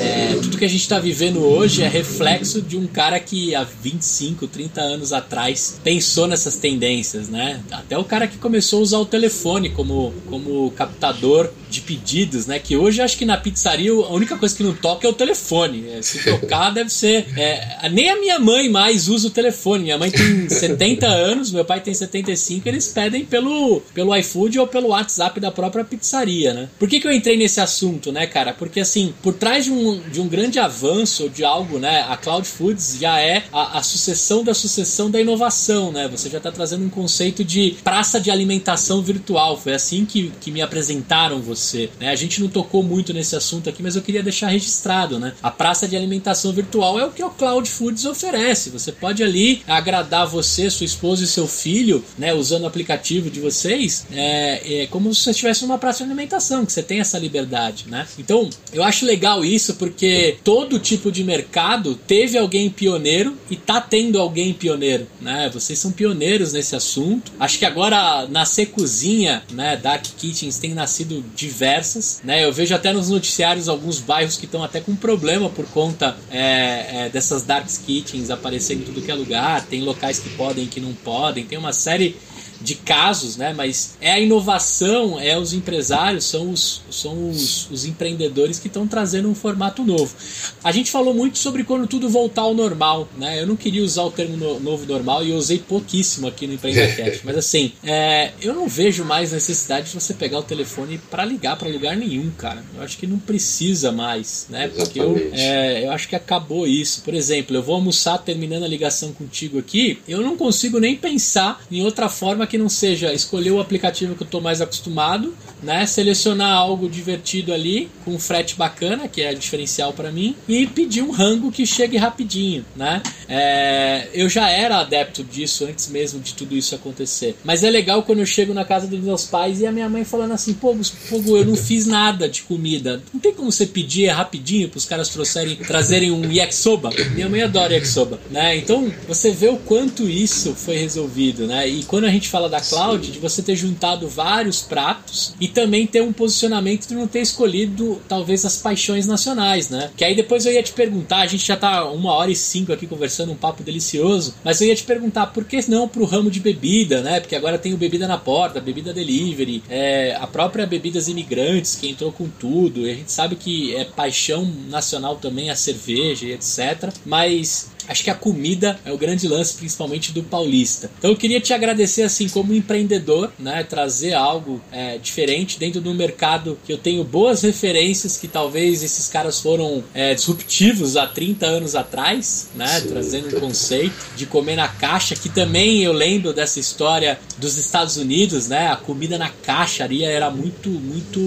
[0.00, 3.62] é, tudo que a gente está vivendo hoje é reflexo de um cara que há
[3.62, 7.62] 25, 30 anos atrás pensou nessas tendências, né?
[7.70, 12.58] Até o cara que começou a usar o telefone como, como captador de pedidos, né?
[12.58, 15.88] Que hoje acho que na pizzaria a única coisa que não toca é o telefone.
[15.90, 17.26] É, se tocar deve ser.
[17.36, 19.84] É, nem a minha mãe mais usa o telefone.
[19.84, 24.66] Minha mãe tem 70 anos, meu pai tem 75, eles pedem pelo, pelo iFood ou
[24.66, 26.68] pelo WhatsApp da própria pizzaria, né?
[26.78, 28.52] Por que, que eu entrei nesse assunto, né, cara?
[28.52, 32.04] Porque assim, por trás de um, de um grande avanço de algo, né?
[32.08, 36.08] A Cloud Foods já é a, a sucessão da sucessão da inovação, né?
[36.08, 39.56] Você já está trazendo um conceito de praça de alimentação virtual.
[39.56, 41.90] Foi assim que, que me apresentaram você você.
[41.98, 42.08] Né?
[42.08, 45.18] A gente não tocou muito nesse assunto aqui, mas eu queria deixar registrado.
[45.18, 45.34] Né?
[45.42, 48.70] A praça de alimentação virtual é o que o Cloud Foods oferece.
[48.70, 52.32] Você pode ali agradar você, sua esposa e seu filho, né?
[52.32, 56.64] usando o aplicativo de vocês, é, é como se você estivesse numa praça de alimentação,
[56.64, 57.86] que você tem essa liberdade.
[57.88, 58.06] Né?
[58.18, 63.80] Então, eu acho legal isso porque todo tipo de mercado teve alguém pioneiro e tá
[63.80, 65.06] tendo alguém pioneiro.
[65.20, 65.50] Né?
[65.52, 67.32] Vocês são pioneiros nesse assunto.
[67.38, 69.76] Acho que agora nascer cozinha, né?
[69.76, 72.44] Dark Kitchens tem nascido de diversas, né?
[72.44, 77.06] Eu vejo até nos noticiários alguns bairros que estão até com problema por conta é,
[77.06, 79.66] é, dessas dark kitchens aparecendo em tudo que é lugar.
[79.66, 81.44] Tem locais que podem, que não podem.
[81.44, 82.16] Tem uma série
[82.60, 83.54] de casos, né?
[83.56, 88.86] Mas é a inovação, é os empresários, são os, são os, os empreendedores que estão
[88.86, 90.14] trazendo um formato novo.
[90.62, 93.40] A gente falou muito sobre quando tudo voltar ao normal, né?
[93.40, 96.54] Eu não queria usar o termo no, novo normal e eu usei pouquíssimo aqui no
[96.54, 101.24] Empreendedorcast, mas assim, é, eu não vejo mais necessidade de você pegar o telefone para
[101.24, 102.62] ligar para lugar nenhum, cara.
[102.76, 104.68] Eu acho que não precisa mais, né?
[104.68, 107.02] Porque eu, é, eu acho que acabou isso.
[107.02, 111.64] Por exemplo, eu vou almoçar terminando a ligação contigo aqui, eu não consigo nem pensar
[111.70, 115.32] em outra forma que não seja escolher o aplicativo que eu estou mais acostumado,
[115.62, 115.86] né?
[115.86, 121.02] Selecionar algo divertido ali com um frete bacana, que é diferencial para mim, e pedir
[121.02, 123.02] um rango que chegue rapidinho, né?
[123.28, 127.36] É, eu já era adepto disso antes mesmo de tudo isso acontecer.
[127.44, 130.04] Mas é legal quando eu chego na casa dos meus pais e a minha mãe
[130.04, 130.74] falando assim: pô,
[131.08, 133.00] Fogo, eu não fiz nada de comida.
[133.12, 136.90] Não tem como você pedir é rapidinho para os caras trouxerem, trazerem um yakisoba?
[137.14, 138.56] Minha mãe adora yakisoba, né?
[138.56, 141.68] Então você vê o quanto isso foi resolvido, né?
[141.68, 143.12] E quando a gente fala fala da cloud, Sim.
[143.12, 148.00] de você ter juntado vários pratos e também ter um posicionamento de não ter escolhido
[148.08, 149.90] talvez as paixões nacionais, né?
[149.96, 152.72] Que aí depois eu ia te perguntar, a gente já tá uma hora e cinco
[152.72, 156.30] aqui conversando, um papo delicioso, mas eu ia te perguntar por que não pro ramo
[156.30, 157.20] de bebida, né?
[157.20, 161.88] Porque agora tem o bebida na porta, bebida delivery, é, a própria bebidas imigrantes que
[161.88, 166.32] entrou com tudo, e a gente sabe que é paixão nacional também a cerveja e
[166.32, 166.92] etc.
[167.04, 170.90] Mas acho que a comida é o grande lance, principalmente do paulista.
[170.98, 173.62] Então eu queria te agradecer, assim, como empreendedor, né?
[173.64, 179.08] Trazer algo é, diferente dentro do mercado que eu tenho boas referências, que talvez esses
[179.08, 182.80] caras foram é, disruptivos há 30 anos atrás, né?
[182.80, 182.88] Sim.
[182.88, 187.96] Trazendo um conceito de comer na caixa, que também eu lembro dessa história dos Estados
[187.96, 188.68] Unidos, né?
[188.68, 191.20] A comida na caixa ali era muito, muito,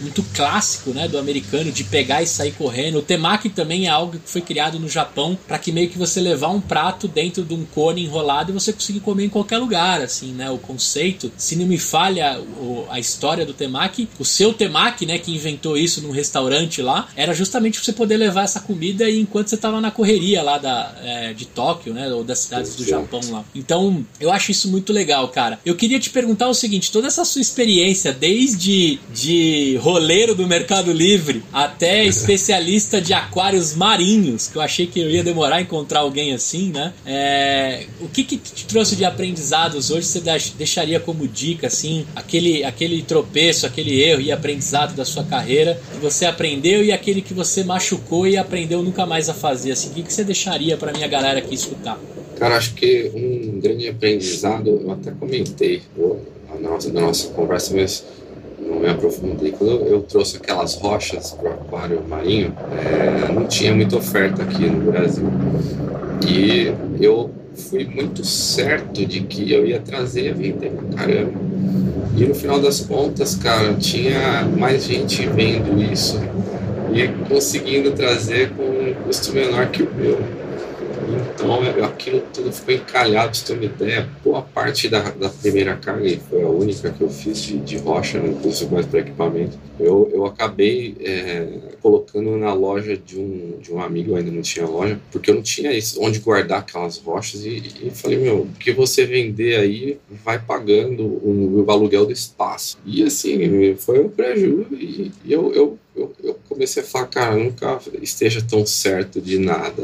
[0.00, 1.08] muito clássico, né?
[1.08, 2.98] Do americano, de pegar e sair correndo.
[2.98, 6.20] O temaki também é algo que foi criado no Japão para que meio que você
[6.20, 10.00] levar um prato dentro de um cone enrolado e você conseguir comer em qualquer lugar,
[10.00, 10.50] assim, né?
[10.50, 12.40] O conceito, se não me falha
[12.90, 17.34] a história do temaki, o seu temaki, né, que inventou isso num restaurante lá, era
[17.34, 21.32] justamente você poder levar essa comida e enquanto você estava na correria lá da, é,
[21.32, 23.44] de Tóquio, né, ou das cidades do Japão lá.
[23.54, 25.58] Então, eu acho isso muito legal, cara.
[25.64, 30.92] Eu queria te perguntar o seguinte, toda essa sua experiência, desde de roleiro do Mercado
[30.92, 35.89] Livre até especialista de aquários marinhos, que eu achei que eu ia demorar a encontrar
[35.90, 36.92] encontrar alguém assim, né?
[37.04, 40.20] É, o que, que te trouxe de aprendizados hoje você
[40.56, 45.98] deixaria como dica, assim, aquele, aquele tropeço, aquele erro e aprendizado da sua carreira que
[45.98, 49.94] você aprendeu e aquele que você machucou e aprendeu nunca mais a fazer, assim, o
[49.94, 51.98] que, que você deixaria para minha galera aqui escutar?
[52.38, 55.82] Cara, acho que um grande aprendizado, eu até comentei
[56.48, 58.04] na nossa, na nossa conversa, mas
[58.70, 59.52] não me aprofundei.
[59.52, 64.42] Quando eu, eu trouxe aquelas rochas para o aquário marinho, é, não tinha muita oferta
[64.42, 65.26] aqui no Brasil.
[66.26, 71.32] E eu fui muito certo de que eu ia trazer vender pra caramba.
[72.16, 76.20] E no final das contas, cara, tinha mais gente vendo isso
[76.92, 80.18] e conseguindo trazer com um custo menor que o meu.
[81.34, 84.08] Então aquilo tudo ficou encalhado, você ter uma ideia.
[84.24, 87.76] Boa parte da, da primeira carga, e foi a única que eu fiz de, de
[87.78, 91.46] rocha, não né, fiz mais para equipamento, eu, eu acabei é,
[91.80, 95.42] colocando na loja de um, de um amigo, ainda não tinha loja, porque eu não
[95.42, 97.44] tinha onde guardar aquelas rochas.
[97.44, 102.12] E, e falei, meu, o que você vender aí vai pagando o, o aluguel do
[102.12, 102.78] espaço.
[102.84, 104.66] E assim, foi um prejuízo.
[104.72, 109.82] E eu, eu eu, eu começo você fala, cara, nunca esteja tão certo de nada.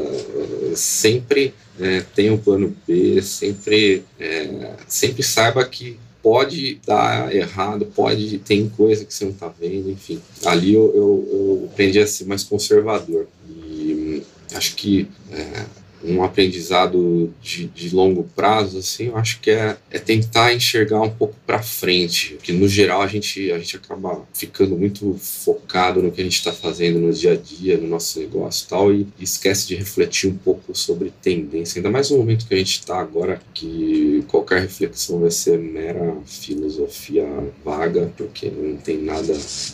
[0.75, 8.39] Sempre é, tenha um plano B, sempre, é, sempre saiba que pode dar errado, pode
[8.39, 10.21] tem coisa que você não está vendo, enfim.
[10.45, 15.65] Ali eu, eu, eu, aprendi a ser mais conservador e hum, acho que é,
[16.03, 21.09] um aprendizado de, de, longo prazo, assim, eu acho que é, é tentar enxergar um
[21.09, 26.11] pouco para frente, que no geral a gente, a gente acaba ficando muito focado no
[26.11, 29.07] que a gente está fazendo no dia a dia, no nosso negócio e tal, e,
[29.19, 32.99] esquece de refletir um pouco sobre tendência, ainda mais no momento que a gente está
[32.99, 37.25] agora, que qualquer reflexão vai ser mera filosofia
[37.63, 39.33] vaga, porque não tem nada,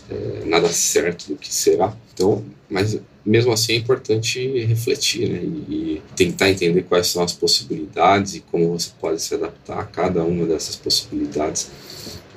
[0.09, 1.95] é, nada certo do que será.
[2.13, 8.35] Então, mas mesmo assim é importante refletir né, e, tentar entender quais são as possibilidades
[8.35, 11.71] e como você pode se adaptar a cada uma dessas possibilidades.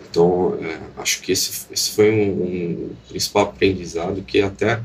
[0.08, 4.80] Então, é, acho que esse, esse foi um, um, principal aprendizado que até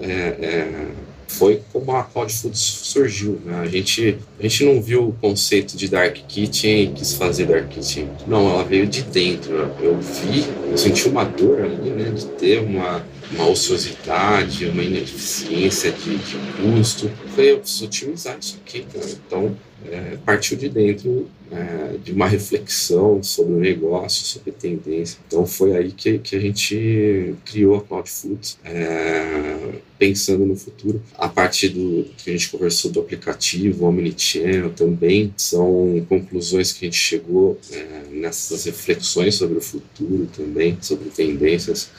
[0.00, 0.86] é, é,
[1.28, 3.40] foi como a Cloud Foods surgiu.
[3.44, 3.60] Né?
[3.60, 7.68] A, gente, a gente não viu o conceito de Dark Kitchen e quis fazer Dark
[7.68, 8.08] Kitchen.
[8.26, 9.54] Não, ela veio de dentro.
[9.80, 13.04] Eu vi, eu senti uma dor ali né, de ter uma
[13.34, 17.10] uma ociosidade, uma ineficiência de, de custo.
[17.34, 19.06] Foi, eu preciso otimizar isso aqui, cara.
[19.26, 19.56] Então,
[19.90, 25.18] é, partiu de dentro é, de uma reflexão sobre o negócio, sobre tendência.
[25.26, 31.02] Então, foi aí que, que a gente criou a Cloud Foods, é, pensando no futuro.
[31.16, 36.88] A partir do que a gente conversou do aplicativo, Omnichannel também, são conclusões que a
[36.88, 41.90] gente chegou é, nessas reflexões sobre o futuro também, sobre tendências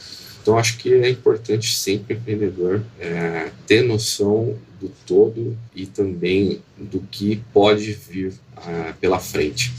[0.43, 6.61] então, acho que é importante sempre o empreendedor é, ter noção do todo e também
[6.77, 8.33] do que pode vir
[8.67, 9.71] é, pela frente.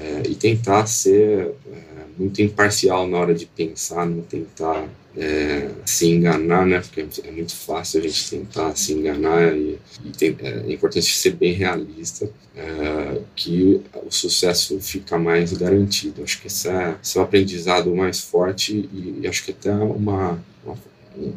[0.00, 6.06] É, e tentar ser é, muito imparcial na hora de pensar, não tentar é, se
[6.06, 6.80] enganar, né?
[6.80, 11.14] Porque é muito fácil a gente tentar se enganar e, e tem, é, é, importante
[11.14, 16.22] ser bem realista, é, que o sucesso fica mais garantido.
[16.22, 19.72] Acho que esse é, esse é o aprendizado mais forte e, e acho que até
[19.72, 20.42] uma, uma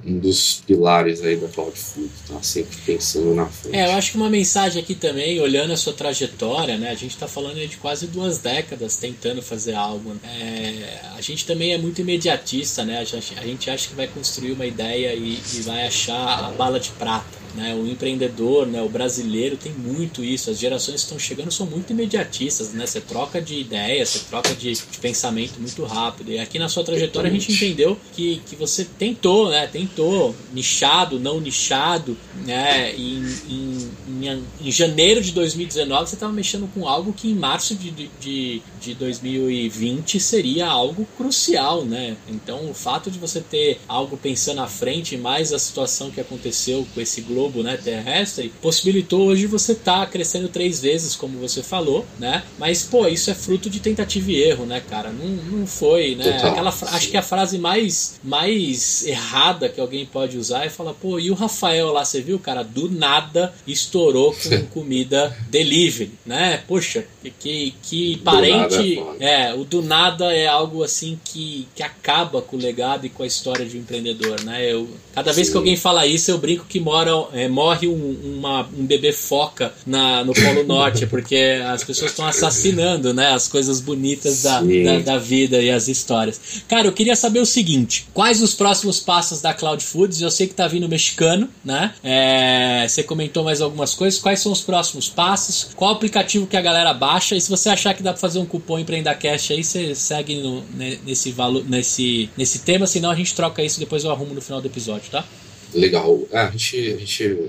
[0.06, 3.76] um dos pilares aí da Cloud Food, tá sempre pensando na frente.
[3.76, 6.90] É, eu acho que uma mensagem aqui também, olhando a sua trajetória, né?
[6.90, 10.14] A gente está falando de quase duas décadas tentando fazer algo.
[10.14, 10.20] Né?
[10.24, 13.00] É, a gente também é muito imediatista, né?
[13.00, 16.52] A gente, a gente acha que vai construir uma ideia e, e vai achar a
[16.52, 17.43] bala de prata.
[17.56, 20.50] Né, o empreendedor, né, o brasileiro tem muito isso.
[20.50, 22.86] As gerações que estão chegando são muito imediatistas, né?
[22.86, 26.32] Você troca de ideia, você troca de, de, pensamento muito rápido.
[26.32, 29.68] E aqui na sua trajetória a gente entendeu que, que você tentou, né?
[29.68, 32.92] Tentou nichado, não nichado, né?
[32.96, 37.76] Em, em, em, em janeiro de 2019 você estava mexendo com algo que em março
[37.76, 42.18] de, de, de 2020 seria algo crucial, né?
[42.28, 46.88] Então o fato de você ter algo pensando à frente, mais a situação que aconteceu
[46.96, 51.38] com esse globo globo né, terrestre, possibilitou hoje você estar tá crescendo três vezes, como
[51.38, 52.44] você falou, né?
[52.58, 55.10] Mas, pô, isso é fruto de tentativa e erro, né, cara?
[55.10, 56.38] Não, não foi, né?
[56.38, 61.20] Aquela, acho que a frase mais, mais errada que alguém pode usar é falar, pô,
[61.20, 66.64] e o Rafael lá, você viu, cara, do nada estourou com comida delivery, né?
[66.68, 69.02] Poxa, que, que parente.
[69.20, 73.10] É, é, o do nada é algo assim que, que acaba com o legado e
[73.10, 74.72] com a história de um empreendedor, né?
[74.72, 75.54] Eu, cada vez Sim.
[75.54, 79.74] que alguém fala isso, eu brinco que mora é, morre um, uma, um bebê foca
[79.86, 85.00] na, no Polo Norte, porque as pessoas estão assassinando né, as coisas bonitas da, da,
[85.00, 86.64] da, vida e as histórias.
[86.68, 90.22] Cara, eu queria saber o seguinte: quais os próximos passos da Cloud Foods?
[90.22, 91.94] Eu sei que tá vindo mexicano, né?
[92.04, 94.20] É, você comentou mais algumas coisas.
[94.20, 95.70] Quais são os próximos passos?
[95.76, 97.13] Qual aplicativo que a galera baixa?
[97.18, 100.42] E se você achar que dá para fazer um cupom Empreenda Cash aí, você segue
[100.42, 100.64] no,
[101.06, 104.62] nesse, valor, nesse, nesse tema, senão a gente troca isso depois eu arrumo no final
[104.62, 105.26] do episódio, tá?
[105.74, 106.20] Legal.
[106.32, 106.94] É, a gente.
[106.94, 107.40] A gente,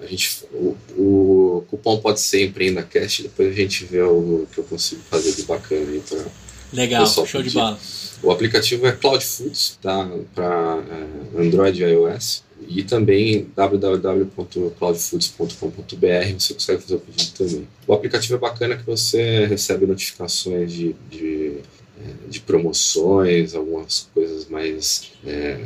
[0.00, 4.58] a gente o, o cupom pode ser Empreenda Cast, depois a gente vê o que
[4.58, 6.24] eu consigo fazer de bacana aí para.
[6.72, 7.44] Legal, show pedir.
[7.44, 7.78] de bola.
[8.22, 10.08] O aplicativo é Cloud Foods, tá?
[10.34, 12.43] Para é, Android e iOS.
[12.68, 17.68] E também www.cloudfoods.com.br você consegue fazer o pedido também.
[17.86, 21.58] O aplicativo é bacana que você recebe notificações de, de,
[22.00, 25.60] é, de promoções, algumas coisas mais é,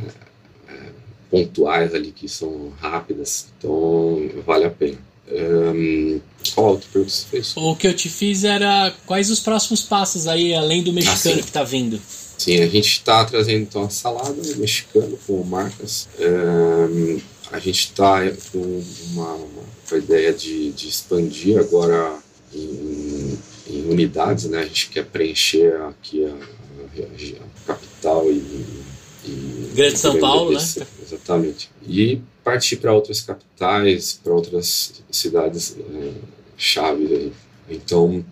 [1.31, 4.99] pontuais ali que são rápidas, então vale a pena.
[5.31, 6.21] Um,
[6.55, 7.57] qual outra pergunta você fez?
[7.57, 11.43] O que eu te fiz era quais os próximos passos aí, além do mexicano ah,
[11.43, 12.01] que está vindo?
[12.39, 16.09] Sim, a gente está trazendo então a salada mexicana com marcas.
[16.21, 17.21] Um,
[17.51, 18.21] a gente está
[18.53, 22.17] com uma, uma, ideia de, de expandir agora
[22.55, 24.61] em, em, unidades, né?
[24.61, 28.37] A gente quer preencher aqui a, a, a capital e,
[29.25, 30.65] e Grande São Paulo, né?
[31.03, 31.71] Exatamente.
[31.87, 36.13] E partir para outras capitais, para outras cidades é,
[36.57, 37.33] chaves aí.
[37.69, 38.25] Então,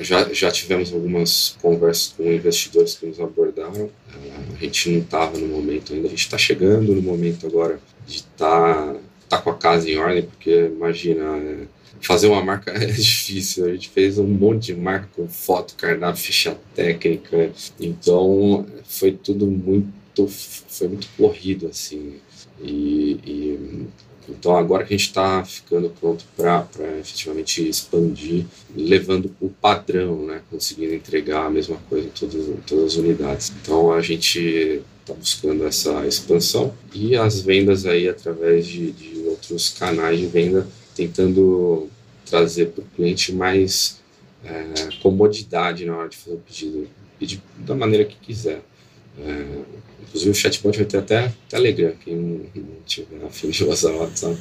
[0.00, 3.84] já, já tivemos algumas conversas com investidores que nos abordaram.
[3.84, 7.80] Uh, a gente não estava no momento ainda, a gente está chegando no momento agora
[8.06, 8.96] de estar tá,
[9.28, 11.24] tá com a casa em ordem, porque imagina.
[11.36, 13.66] É, fazer uma marca é difícil.
[13.66, 17.52] A gente fez um monte de marca com foto, cardápio, ficha técnica.
[17.78, 22.14] Então foi tudo muito, foi muito corrido assim.
[22.62, 23.86] E, e
[24.38, 26.66] então agora que a gente está ficando pronto para
[26.98, 32.84] efetivamente expandir, levando o padrão, né, conseguindo entregar a mesma coisa em todas, em todas
[32.84, 33.52] as unidades.
[33.60, 39.70] Então a gente está buscando essa expansão e as vendas aí através de, de outros
[39.70, 41.88] canais de venda, tentando
[42.24, 44.00] trazer para o cliente mais
[44.44, 46.88] é, comodidade na hora de fazer o pedido,
[47.18, 48.62] pedir da maneira que quiser.
[49.20, 49.62] É,
[50.02, 52.40] inclusive o chatbot vai ter até Telegram, quem não,
[52.86, 54.36] tiver afim de usar o WhatsApp.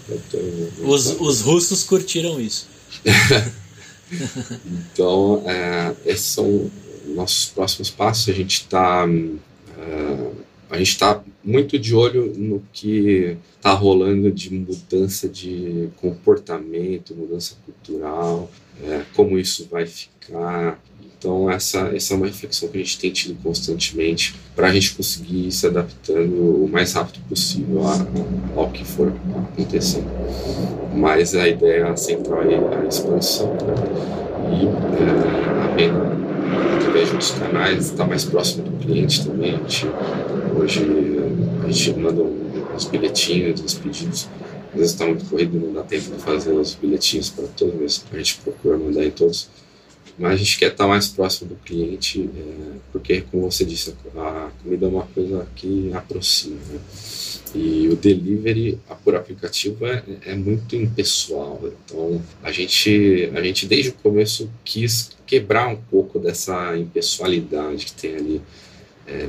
[0.84, 2.68] Os, os russos curtiram isso.
[4.66, 6.70] então, é, esses são
[7.08, 8.30] nossos próximos passos.
[8.30, 9.08] A gente está
[9.78, 10.32] é,
[10.70, 17.56] a gente está muito de olho no que está rolando de mudança de comportamento, mudança
[17.66, 18.52] cultural,
[18.84, 20.80] é, como isso vai ficar.
[21.20, 24.96] Então, essa, essa é uma reflexão que a gente tem tido constantemente para a gente
[24.96, 27.82] conseguir ir se adaptando o mais rápido possível
[28.56, 29.14] ao que for
[29.54, 30.08] acontecendo.
[30.96, 33.74] Mas a ideia central é a expansão né?
[34.50, 36.20] e é, a venda
[36.78, 39.56] através de outros canais, estar tá mais próximo do cliente também.
[39.56, 39.88] A gente,
[40.58, 40.86] hoje
[41.64, 44.30] a gente manda uns bilhetinhos, uns pedidos.
[44.72, 48.06] Às vezes está muito corrido, não dá tempo de fazer os bilhetinhos para todos, mas
[48.12, 49.50] a gente procura mandar em todos.
[50.20, 54.52] Mas a gente quer estar mais próximo do cliente, é, porque, como você disse, a
[54.62, 56.58] comida é uma coisa que aproxima.
[56.70, 56.80] Né?
[57.56, 61.62] E o delivery por aplicativo é, é muito impessoal.
[61.86, 67.94] Então, a gente, a gente desde o começo quis quebrar um pouco dessa impessoalidade que
[67.94, 68.42] tem ali
[69.08, 69.28] é,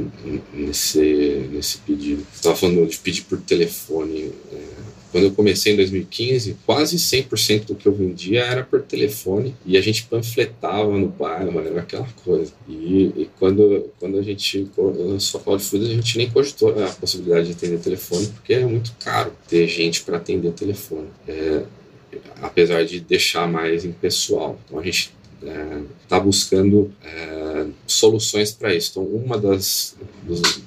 [0.53, 2.27] nesse, nesse pedido.
[2.35, 4.33] Estava falando de pedir por telefone.
[4.53, 9.55] É, quando eu comecei em 2015, quase 100% do que eu vendia era por telefone
[9.67, 12.53] e a gente panfletava no bairro, era aquela coisa.
[12.69, 16.89] E, e quando, quando a gente lançou a Cloud Food, a gente nem cogitou a
[16.89, 21.09] possibilidade de atender telefone, porque é muito caro ter gente para atender telefone.
[21.27, 21.63] É,
[22.43, 24.59] apesar de deixar mais impessoal.
[24.65, 25.13] Então a gente
[26.03, 28.91] está é, buscando é, soluções para isso.
[28.91, 29.97] Então, uma das,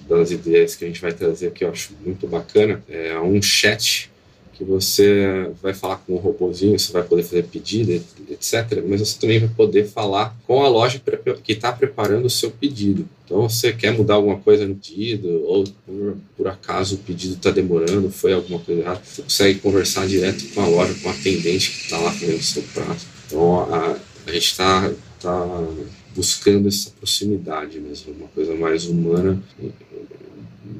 [0.08, 4.12] das ideias que a gente vai trazer aqui, eu acho muito bacana, é um chat
[4.54, 7.92] que você vai falar com o robozinho, você vai poder fazer pedido,
[8.30, 8.84] etc.
[8.88, 11.02] Mas você também vai poder falar com a loja
[11.44, 13.08] que está preparando o seu pedido.
[13.26, 17.50] Então, você quer mudar alguma coisa no pedido, ou por, por acaso o pedido está
[17.50, 21.72] demorando, foi alguma coisa errada, você consegue conversar direto com a loja, com o atendente
[21.72, 23.06] que está lá fazendo o seu prato.
[23.26, 23.98] Então, a,
[24.28, 25.68] a gente está tá
[26.16, 29.42] buscando essa proximidade mesmo, uma coisa mais humana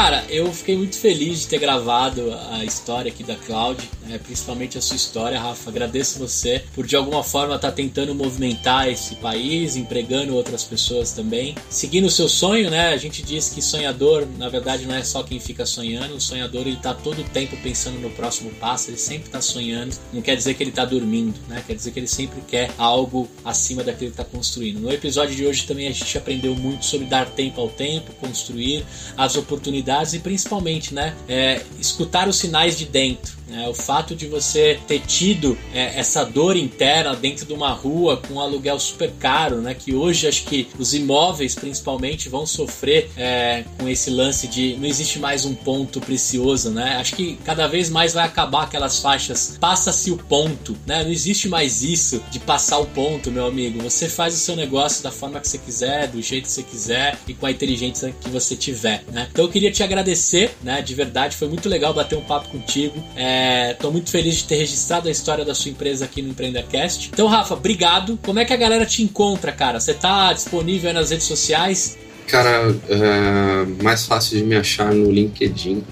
[0.00, 4.16] Cara, eu fiquei muito feliz de ter gravado a história aqui da Cloud, né?
[4.16, 5.68] principalmente a sua história, Rafa.
[5.68, 11.12] Agradeço você por de alguma forma estar tá tentando movimentar esse país, empregando outras pessoas
[11.12, 11.54] também.
[11.68, 12.94] Seguindo o seu sonho, né?
[12.94, 16.14] A gente diz que sonhador, na verdade, não é só quem fica sonhando.
[16.14, 19.94] O sonhador, ele tá todo o tempo pensando no próximo passo, ele sempre tá sonhando.
[20.14, 21.62] Não quer dizer que ele tá dormindo, né?
[21.66, 24.80] Quer dizer que ele sempre quer algo acima daquilo que tá construindo.
[24.80, 28.82] No episódio de hoje também a gente aprendeu muito sobre dar tempo ao tempo, construir
[29.14, 33.39] as oportunidades oportunidades e principalmente, né, é, escutar os sinais de dentro.
[33.50, 33.68] Né?
[33.68, 38.34] O fato de você ter tido é, essa dor interna dentro de uma rua com
[38.34, 39.74] um aluguel super caro, né?
[39.74, 44.86] que hoje acho que os imóveis principalmente vão sofrer é, com esse lance de não
[44.86, 46.70] existe mais um ponto precioso.
[46.70, 46.96] Né?
[46.96, 50.76] Acho que cada vez mais vai acabar aquelas faixas, passa-se o ponto.
[50.86, 51.02] Né?
[51.02, 53.82] Não existe mais isso de passar o ponto, meu amigo.
[53.82, 57.18] Você faz o seu negócio da forma que você quiser, do jeito que você quiser
[57.26, 59.02] e com a inteligência que você tiver.
[59.10, 59.28] Né?
[59.32, 60.80] Então eu queria te agradecer, né?
[60.80, 63.02] de verdade, foi muito legal bater um papo contigo.
[63.16, 63.39] É,
[63.72, 67.10] Estou muito feliz de ter registrado a história da sua empresa aqui no Empreendacast.
[67.12, 68.18] Então, Rafa, obrigado.
[68.22, 69.80] Como é que a galera te encontra, cara?
[69.80, 71.98] Você está disponível nas redes sociais?
[72.26, 75.82] Cara, é mais fácil de me achar no LinkedIn.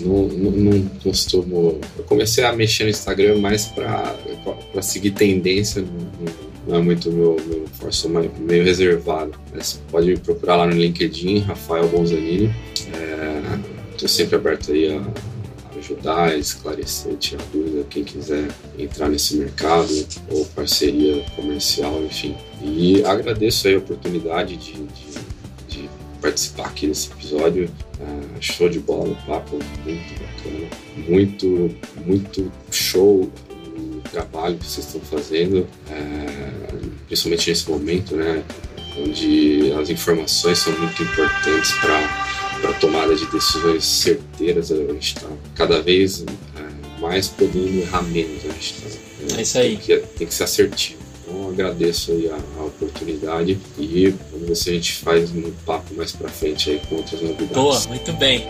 [0.00, 1.80] Não, não, não, costumo.
[1.96, 6.32] Eu comecei a mexer no Instagram mais para seguir tendência, não,
[6.66, 9.32] não é muito meu, meu forço, meio reservado.
[9.54, 12.54] Mas pode me procurar lá no LinkedIn, Rafael Bonzanini.
[13.92, 15.02] Estou é, sempre aberto aí a
[15.78, 18.48] ajudar, esclarecer, tirar dúvida, quem quiser
[18.78, 19.92] entrar nesse mercado
[20.30, 22.36] ou parceria comercial, enfim.
[22.62, 25.18] E agradeço a oportunidade de, de,
[25.68, 25.90] de
[26.20, 27.70] participar aqui desse episódio.
[28.00, 30.68] Uh, show de bola, papo muito bacana,
[31.08, 31.76] muito,
[32.06, 33.28] muito show
[33.98, 38.44] o trabalho que vocês estão fazendo, uh, principalmente nesse momento, né,
[38.98, 45.28] onde as informações são muito importantes para para tomada de decisões certeiras, a gente está
[45.54, 46.24] cada vez
[46.56, 48.44] é, mais podendo errar menos.
[48.44, 48.88] A gente tá,
[49.34, 49.76] é, é isso aí.
[49.76, 50.98] Tem que, tem que ser assertivo.
[51.24, 55.94] Então agradeço aí a, a, oportunidade e vamos ver se a gente faz um papo
[55.94, 57.52] mais para frente aí com outras novidades.
[57.52, 58.46] Boa, muito bem.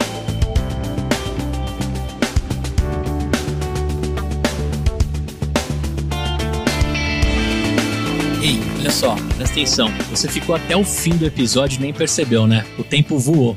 [8.40, 9.89] Ei, olha só, presta atenção.
[10.10, 12.64] Você ficou até o fim do episódio e nem percebeu, né?
[12.78, 13.56] O tempo voou